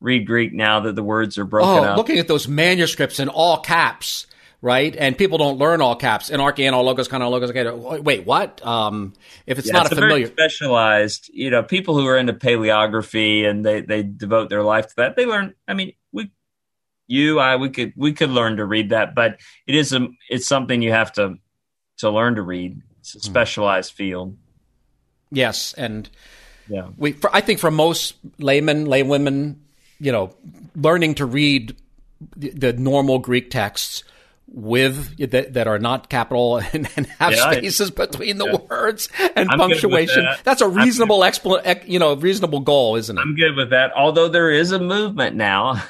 [0.00, 1.96] read Greek now that the words are broken Oh, up.
[1.96, 4.26] looking at those manuscripts in all caps,
[4.62, 4.94] right?
[4.96, 6.28] And people don't learn all caps.
[6.30, 7.50] in And archaean, logos, kind of logos.
[7.50, 7.68] Okay,
[8.00, 8.64] wait, what?
[8.64, 9.12] Um,
[9.46, 11.30] if it's Yeah, not it's a familiar, very specialized.
[11.32, 15.16] You know, people who are into paleography and they they devote their life to that.
[15.16, 15.54] They learn.
[15.66, 16.30] I mean, we,
[17.08, 20.46] you, I, we could we could learn to read that, but it is a it's
[20.46, 21.36] something you have to
[21.98, 22.80] to learn to read.
[23.00, 23.18] It's Hmm.
[23.18, 24.36] a specialized field.
[25.30, 26.08] yes, and
[26.68, 26.88] Yeah.
[26.96, 29.56] we, for, I think for most laymen, laywomen,
[30.00, 30.34] you know,
[30.76, 31.76] learning to read
[32.36, 34.04] the, the normal Greek texts
[34.50, 38.56] with that, that are not capital and, and have Yeah, I- spaces between the yeah.
[38.70, 40.24] words and I'm punctuation.
[40.24, 40.40] that.
[40.42, 43.20] That's a reasonable expl- you know, reasonable goal, isn't it?
[43.20, 43.92] I'm good with that.
[43.94, 45.82] Although there is a movement now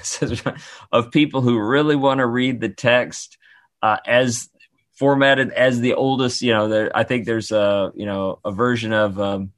[0.93, 3.39] of people who really want to read the text
[3.81, 4.49] uh, as
[4.95, 6.43] formatted as the oldest.
[6.43, 9.53] You know, there, I think there's a you know a version of um,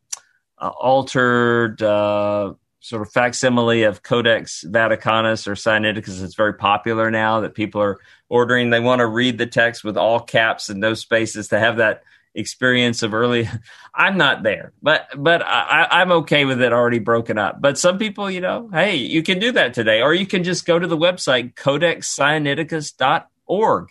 [0.58, 6.22] uh, altered uh, sort of facsimile of Codex Vaticanus or Sinaiticus.
[6.22, 8.70] It's very popular now that people are ordering.
[8.70, 12.02] They want to read the text with all caps and no spaces to have that
[12.34, 13.48] experience of early
[13.94, 17.98] i'm not there but but I, i'm okay with it already broken up but some
[17.98, 20.86] people you know hey you can do that today or you can just go to
[20.86, 23.88] the website codexsinaiticus.org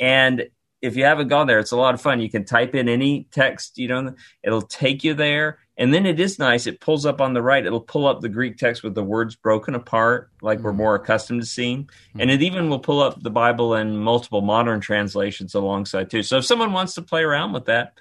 [0.00, 0.48] and
[0.80, 3.26] if you haven't gone there it's a lot of fun you can type in any
[3.32, 4.14] text you know
[4.44, 7.66] it'll take you there and then it is nice it pulls up on the right
[7.66, 11.40] it'll pull up the greek text with the words broken apart like we're more accustomed
[11.40, 16.10] to seeing and it even will pull up the bible in multiple modern translations alongside
[16.10, 17.94] too so if someone wants to play around with that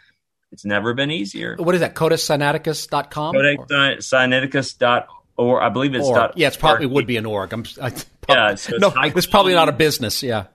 [0.52, 1.96] it's never been easier what is that?
[1.96, 3.36] CodexSinaiticus.com?
[3.36, 5.06] codexsinaiticus.org
[5.64, 6.94] i believe it's Or, dot yeah, it's probably org.
[6.94, 7.54] would be an org.
[7.54, 7.92] I'm, I,
[8.30, 10.22] Yeah, so it's no, it's probably not a business.
[10.24, 10.46] Yeah.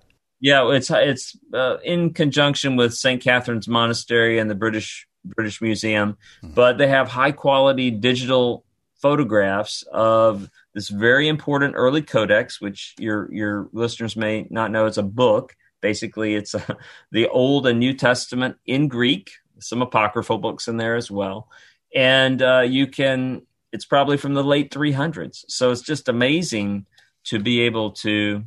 [0.41, 3.23] Yeah, it's it's uh, in conjunction with St.
[3.23, 8.65] Catherine's Monastery and the British British Museum, but they have high quality digital
[8.97, 14.87] photographs of this very important early codex, which your your listeners may not know.
[14.87, 15.57] It's a book.
[15.81, 16.75] Basically, it's uh
[17.11, 19.33] the Old and New Testament in Greek.
[19.59, 21.49] Some apocryphal books in there as well,
[21.95, 23.43] and uh, you can.
[23.73, 26.87] It's probably from the late 300s, so it's just amazing
[27.25, 28.45] to be able to.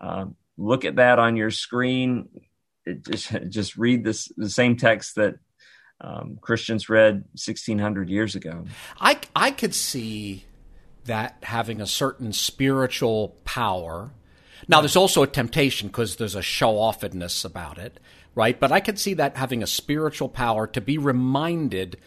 [0.00, 2.28] Um, look at that on your screen.
[2.84, 5.36] It just just read this the same text that
[6.04, 8.64] um, Christians read 1600 years ago.
[9.00, 10.44] I, I could see
[11.06, 14.10] that having a certain spiritual power.
[14.68, 17.98] Now, there's also a temptation because there's a show offedness about it,
[18.34, 18.58] right?
[18.58, 21.98] But I could see that having a spiritual power to be reminded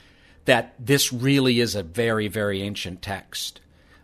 [0.46, 3.62] that this really is a very, very ancient text.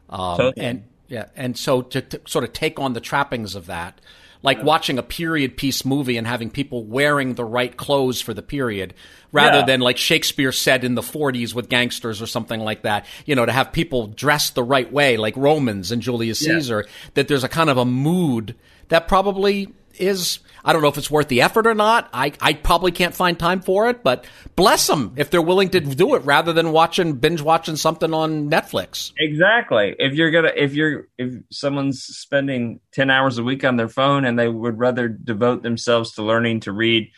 [0.10, 0.66] Um, Totally.
[0.66, 4.02] And yeah, and so to, to sort of take on the trappings of that,
[4.44, 8.41] like watching a period piece movie and having people wearing the right clothes for the
[8.44, 8.94] period,
[9.32, 9.66] rather Yeah.
[9.66, 13.06] than like Shakespeare said in the 40s with gangsters or something like that.
[13.26, 16.56] You know, to have people dressed the right way, like Romans and Julius Yeah.
[16.60, 16.86] Caesar,
[17.16, 18.54] that there's a kind of a mood
[18.89, 20.39] that probably is.
[20.66, 22.10] I don't know if it's worth the effort or not.
[22.14, 24.26] I, I probably can't find time for it, but
[24.56, 28.50] bless them if they're willing to do it rather than watching binge watching something on
[28.50, 29.12] Netflix.
[29.18, 29.94] Exactly.
[30.00, 34.24] If you're gonna, if you're, if someone's spending 10 hours a week on their phone
[34.24, 37.12] and they would rather devote themselves to learning to read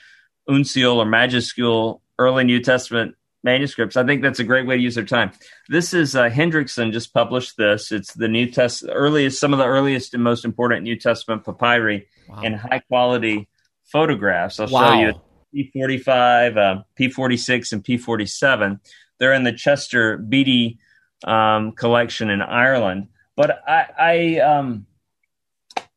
[0.50, 3.16] uncial or majuscule early New Testament
[3.46, 5.32] manuscripts, I think that's a great way to use their time.
[5.70, 7.94] This is uh, Hendrickson just published this.
[7.94, 12.08] It's the New Test earliest, some of the earliest and most important New Testament papyri
[12.44, 13.48] and high quality
[13.86, 14.60] photographs.
[14.60, 14.90] I'll Wow.
[14.90, 15.14] show
[15.54, 18.80] you P45, uh, P46, and P47.
[19.20, 20.80] They're in the Chester Beatty
[21.24, 23.08] um, collection in Ireland.
[23.38, 24.86] But I, I um,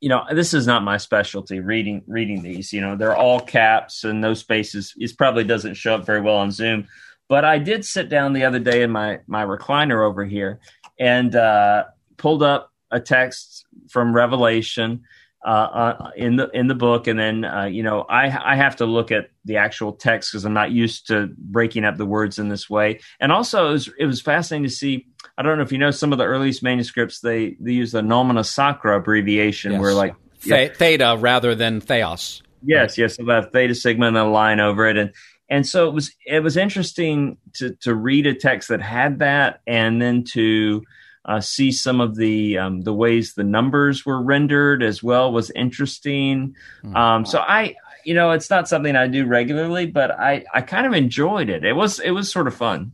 [0.01, 1.61] you know, this is not my specialty.
[1.61, 4.94] Reading reading these, you know, they're all caps and no spaces.
[4.96, 6.86] It probably doesn't show up very well on Zoom.
[7.29, 10.61] But I did sit down the other day in my my recliner over here
[10.99, 11.85] and uh,
[12.16, 15.03] pulled up a text from Revelation
[15.45, 18.76] uh, uh, in the in the book, and then uh, you know I I have
[18.76, 22.39] to look at the actual text because I'm not used to breaking up the words
[22.39, 23.01] in this way.
[23.20, 25.07] And also, it was it was fascinating to see.
[25.37, 27.20] I don't know if you know some of the earliest manuscripts.
[27.20, 29.81] They they use the Nomina Sacra abbreviation, Yes.
[29.81, 32.43] where like Th- Theta rather than Theos.
[32.64, 35.12] Yes, yes, so theta sigma and a line over it, and
[35.49, 39.61] and so it was it was interesting to to read a text that had that,
[39.66, 40.82] and then to
[41.24, 45.51] uh, see some of the um, the ways the numbers were rendered as well was
[45.51, 46.55] interesting.
[46.94, 50.86] Um, so I, you know, it's not something I do regularly, but I I kind
[50.86, 51.64] of enjoyed it.
[51.64, 52.92] It was it was sort of fun.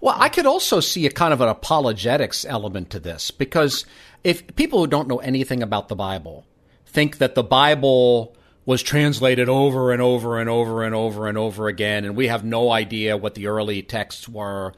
[0.00, 3.84] Well, I could also see a kind of an apologetics element to this because
[4.24, 6.46] if people who don't know anything about the Bible
[6.86, 8.34] think that the Bible
[8.70, 12.44] was translated over and over and over and over and over again, and we have
[12.44, 14.72] no idea what the early texts were,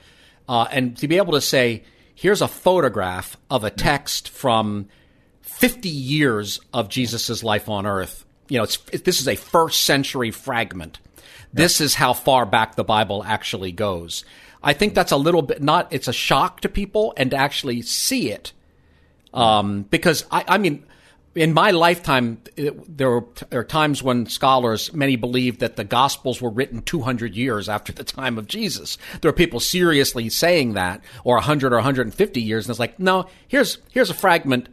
[0.49, 1.85] uh, and to be able to say,
[2.15, 4.89] here's a photograph of a text from
[5.43, 8.25] 50 years of Jesus' life on earth.
[8.49, 10.99] You know, it, this is a first century fragment.
[11.53, 14.25] This is how far back the Bible actually goes.
[14.63, 15.93] I think that's a little bit not.
[15.93, 18.55] It's a shock to people and to actually see it,
[19.35, 20.87] um, because I, I mean,
[21.35, 25.85] in my lifetime, it, there, are, there are times when scholars, many believe that the
[25.85, 28.99] Gospels were written 200 years after the time of Jesus.
[29.21, 33.27] There are people seriously saying that, or 100 or 150 years, and it's like, no,
[33.49, 34.69] here's here's a fragment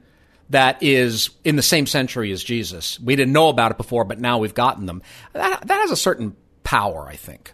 [0.50, 3.00] that is in the same century as Jesus.
[3.00, 5.02] We didn't know about it before, but now we've gotten them.
[5.34, 7.54] That that has a certain power, I think.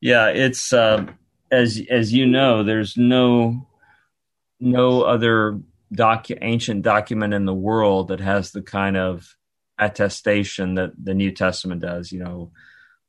[0.00, 1.06] Yeah, it's uh,
[1.50, 3.66] as as you know, there's no
[4.60, 5.60] no other
[5.96, 9.36] docu- ancient document in the world that has the kind of
[9.78, 12.12] attestation that the New Testament does.
[12.12, 12.52] You know,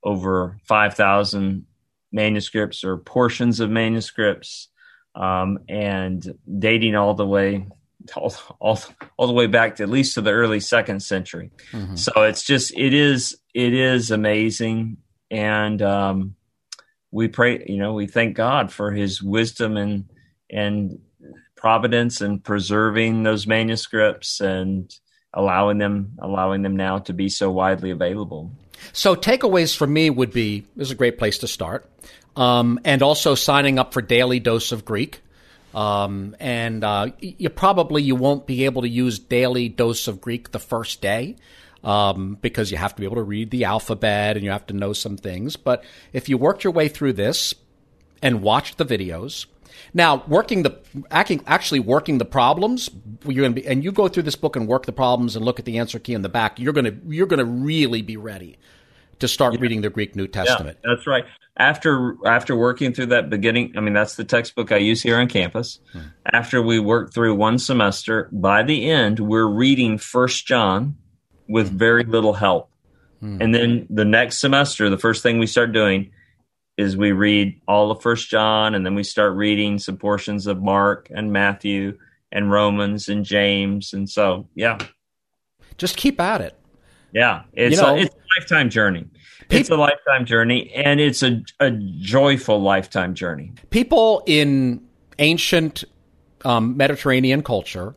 [0.03, 1.65] over five thousand
[2.11, 4.69] manuscripts or portions of manuscripts,
[5.15, 7.67] um, and dating all the way
[8.15, 8.79] all, all,
[9.17, 11.51] all the way back to at least to the early second century.
[11.71, 11.95] Mm-hmm.
[11.95, 14.97] So it's just it is it is amazing,
[15.31, 16.35] and um,
[17.11, 17.65] we pray.
[17.67, 20.05] You know, we thank God for His wisdom and
[20.49, 20.99] and
[21.65, 24.93] providence and preserving those manuscripts and
[25.33, 28.51] allowing them allowing them now to be so widely available.
[28.93, 31.89] So takeaways for me would be this is a great place to start,
[32.35, 35.21] um, and also signing up for Daily Dose of Greek.
[35.73, 40.51] Um, and uh, you probably you won't be able to use daily dose of Greek
[40.51, 41.35] the first day
[41.83, 44.75] um, because you have to be able to read the alphabet and you have to
[44.75, 45.55] know some things.
[45.55, 47.55] But if you worked your way through this
[48.21, 49.47] and watched the videos,
[49.93, 50.77] now working the
[51.11, 52.89] actually working the problems,
[53.25, 55.43] you're going to be, and you go through this book and work the problems and
[55.43, 56.59] look at the answer key in the back.
[56.59, 58.57] You're going to you're going to really be ready
[59.19, 59.59] to start yeah.
[59.61, 60.77] reading the Greek New Testament.
[60.83, 61.25] Yeah, that's right.
[61.57, 65.27] After after working through that beginning, I mean that's the textbook I use here on
[65.27, 65.79] campus.
[65.93, 65.99] Hmm.
[66.31, 70.97] After we work through one semester, by the end we're reading First John
[71.47, 71.77] with hmm.
[71.77, 72.69] very little help.
[73.21, 73.41] Hmm.
[73.41, 76.11] And then the next semester, the first thing we start doing
[76.77, 80.61] is we read all of First John, and then we start reading some portions of
[80.61, 81.97] Mark and Matthew
[82.31, 84.77] and Romans and James, and so yeah,
[85.77, 86.57] just keep at it.
[87.13, 89.07] Yeah, it's you know, a, it's a lifetime journey.
[89.47, 93.53] People, it's a lifetime journey, and it's a a joyful lifetime journey.
[93.69, 94.85] People in
[95.19, 95.85] ancient
[96.43, 97.95] um, Mediterranean culture,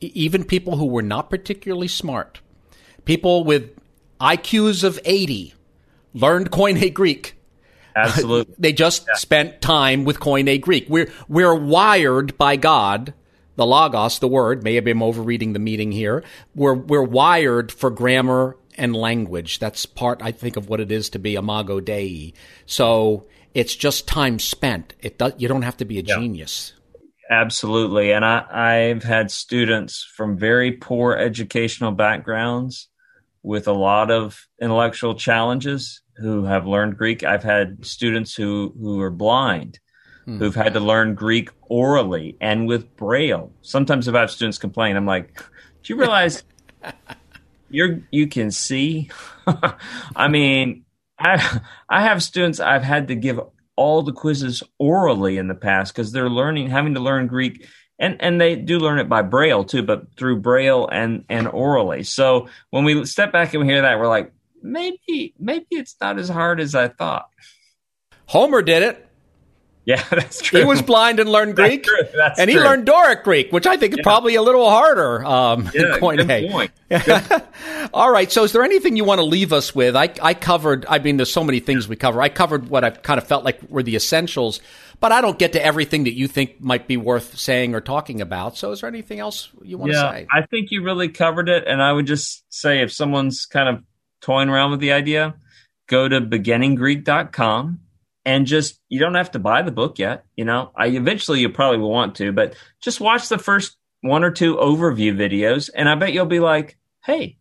[0.00, 2.40] even people who were not particularly smart,
[3.04, 3.70] people with
[4.20, 5.54] IQs of eighty,
[6.14, 7.35] learned Koine Greek.
[7.96, 9.14] Absolutely, they just yeah.
[9.14, 10.86] spent time with Koine Greek.
[10.88, 13.14] We're we're wired by God
[13.56, 16.22] the logos, the word, may have been overreading the meeting here.
[16.54, 19.58] We're, we're wired for grammar and language.
[19.58, 22.34] That's part, I think, of what it is to be imago Dei.
[22.66, 24.94] So it's just time spent.
[25.00, 26.18] It does, you don't have to be a yeah.
[26.18, 26.74] genius.
[27.30, 28.12] Absolutely.
[28.12, 32.88] And I, I've had students from very poor educational backgrounds
[33.42, 37.24] with a lot of intellectual challenges who have learned Greek.
[37.24, 39.78] I've had students who, who are blind
[40.24, 40.38] hmm.
[40.38, 43.52] who've had to learn Greek orally and with Braille.
[43.62, 45.36] Sometimes if I have students complain, I'm like,
[45.82, 46.42] do you realize
[47.70, 49.10] you're you can see?
[50.16, 50.84] I mean,
[51.18, 53.40] I I have students I've had to give
[53.76, 57.66] all the quizzes orally in the past because they're learning having to learn Greek
[57.98, 62.02] and and they do learn it by braille too but through braille and and orally
[62.02, 64.32] so when we step back and we hear that we're like
[64.66, 67.28] maybe maybe it's not as hard as i thought
[68.26, 69.06] homer did it
[69.86, 70.60] yeah, that's true.
[70.60, 72.18] He was blind and learned Greek, that's true.
[72.18, 72.60] That's and true.
[72.60, 75.24] he learned Doric Greek, which I think is probably a little harder.
[75.24, 76.20] Um, yeah, point.
[76.26, 76.72] Good.
[77.94, 78.30] All right.
[78.30, 79.94] So, is there anything you want to leave us with?
[79.94, 80.84] I, I covered.
[80.88, 82.20] I mean, there's so many things we cover.
[82.20, 84.60] I covered what I kind of felt like were the essentials,
[84.98, 88.20] but I don't get to everything that you think might be worth saying or talking
[88.20, 88.56] about.
[88.56, 90.26] So, is there anything else you want yeah, to say?
[90.32, 93.84] I think you really covered it, and I would just say if someone's kind of
[94.26, 95.36] toying around with the idea,
[95.86, 97.80] go to beginninggreek.com
[98.24, 100.72] and just you don't have to buy the book yet you know?
[100.76, 104.56] I eventually you probably will want to but just watch the first one or two
[104.56, 107.38] overview videos and i bet you'll be like hey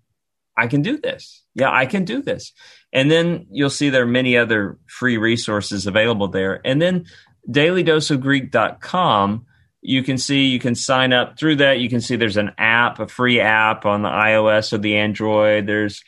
[0.55, 1.43] i can do this.
[1.55, 2.53] Yeah i can do this.
[2.93, 6.61] And then you'll see there are many other free resources available there.
[6.63, 7.05] And then
[7.49, 9.45] dailydoseofgreek.com
[9.81, 11.79] you can see you can sign up through that.
[11.79, 15.67] You can see there's an app a free app on the ios or the android.
[15.67, 16.03] There's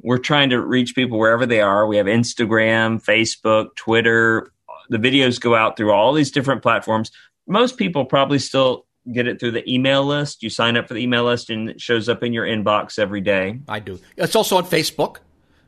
[0.00, 1.86] we're trying to reach people wherever they are.
[1.86, 4.52] We have Instagram, Facebook, Twitter,
[4.88, 7.10] the videos go out through all these different platforms.
[7.46, 10.42] Most people probably still get it through the email list.
[10.42, 13.20] You sign up for the email list and it shows up in your inbox every
[13.20, 13.60] day.
[13.68, 13.98] I do.
[14.16, 15.16] It's also on Facebook.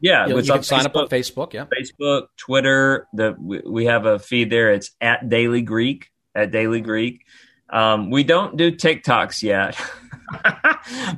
[0.00, 1.52] Yeah, you, you can sign Facebook, up on Facebook.
[1.54, 3.08] Yeah, Facebook, Twitter.
[3.14, 4.72] The we, we have a feed there.
[4.72, 7.24] It's at Daily Greek at Daily Greek.
[7.70, 9.80] Um, we don't do TikToks yet,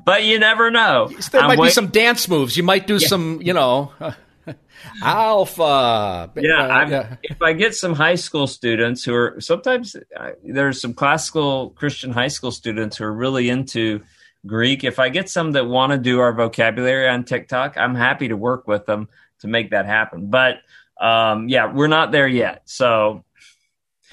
[0.05, 1.09] but you never know.
[1.31, 2.57] There I'm might wait- be some dance moves.
[2.57, 3.09] You might do yeah.
[3.09, 3.93] some, you know.
[5.03, 6.31] Alpha.
[6.37, 10.95] Yeah, uh, if I get some high school students who are sometimes uh, there's some
[10.95, 14.03] classical Christian high school students who are really into
[14.47, 14.85] Greek.
[14.85, 18.37] If I get some that want to do our vocabulary on TikTok, I'm happy to
[18.37, 19.09] work with them
[19.41, 20.31] to make that happen.
[20.31, 20.57] But
[21.01, 22.63] um, yeah, we're not there yet.
[22.65, 23.25] So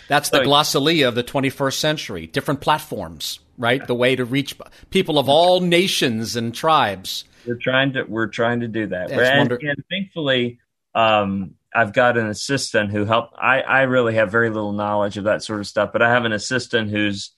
[0.07, 2.27] that's the glossolalia of the 21st century.
[2.27, 3.85] Different platforms, right?
[3.85, 4.55] The way to reach
[4.89, 7.23] people of all nations and tribes.
[7.47, 9.11] We're trying to we're trying to do that.
[9.11, 10.59] And, and, thankfully,
[10.93, 13.35] um, I've got an assistant who helped.
[13.37, 16.25] I I really have very little knowledge of that sort of stuff, but I have
[16.25, 17.31] an assistant who's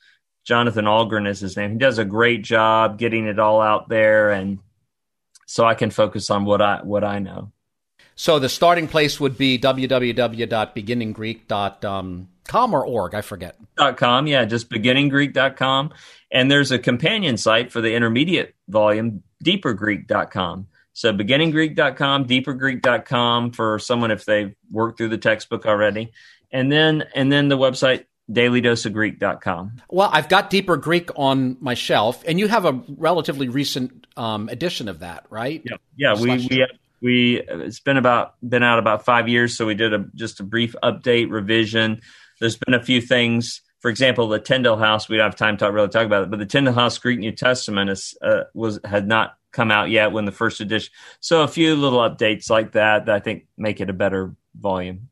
[0.46, 1.72] Jonathan Algren is his name.
[1.72, 4.60] He does a great job getting it all out there, and
[5.46, 7.52] so I can focus on what I what I know.
[8.16, 13.56] So the starting place would be www.beginninggreek.com com or org, I forget.
[13.78, 15.94] dot .com, yeah, just beginninggreek.com.
[16.32, 20.68] And there's a companion site for the intermediate volume, deepergreek.com.
[20.94, 26.12] So beginninggreek.com, deepergreek.com for someone if they've worked through the textbook already.
[26.52, 29.82] And then and then the website dailydoseofgreek.com.
[29.90, 34.50] Well, I've got Deeper Greek on my shelf, and you have a relatively recent um,
[34.50, 35.62] edition of that, right?
[35.64, 36.22] Yeah, yeah.
[36.22, 36.68] we we,
[37.02, 40.44] we it's been about been out about five years, so we did a just a
[40.44, 42.02] brief update revision.
[42.40, 43.62] There's been a few things.
[43.80, 45.08] For example, the Tyndale House.
[45.08, 47.32] We don't have time to really talk about it, but the Tyndale House Greek New
[47.32, 50.92] Testament is uh, was had not come out yet when the first edition.
[51.20, 55.10] So a few little updates like that that I think make it a better volume.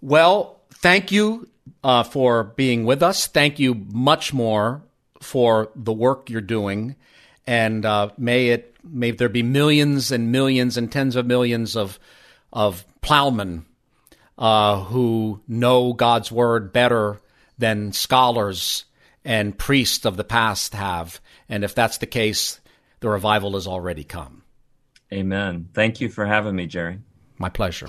[0.00, 1.48] Well, thank you
[1.82, 3.26] uh, for being with us.
[3.26, 4.82] Thank you much more
[5.20, 6.96] for the work you're doing,
[7.46, 11.98] and uh, may it may there be millions and millions and tens of millions of
[12.52, 13.64] of plowmen
[14.38, 17.20] uh, who know God's word better
[17.58, 18.84] than scholars
[19.24, 21.20] and priests of the past have.
[21.48, 22.60] And if that's the case,
[23.00, 24.42] the revival has already come.
[25.12, 25.68] Amen.
[25.72, 26.98] Thank you for having me, Jerry.
[27.38, 27.88] My pleasure.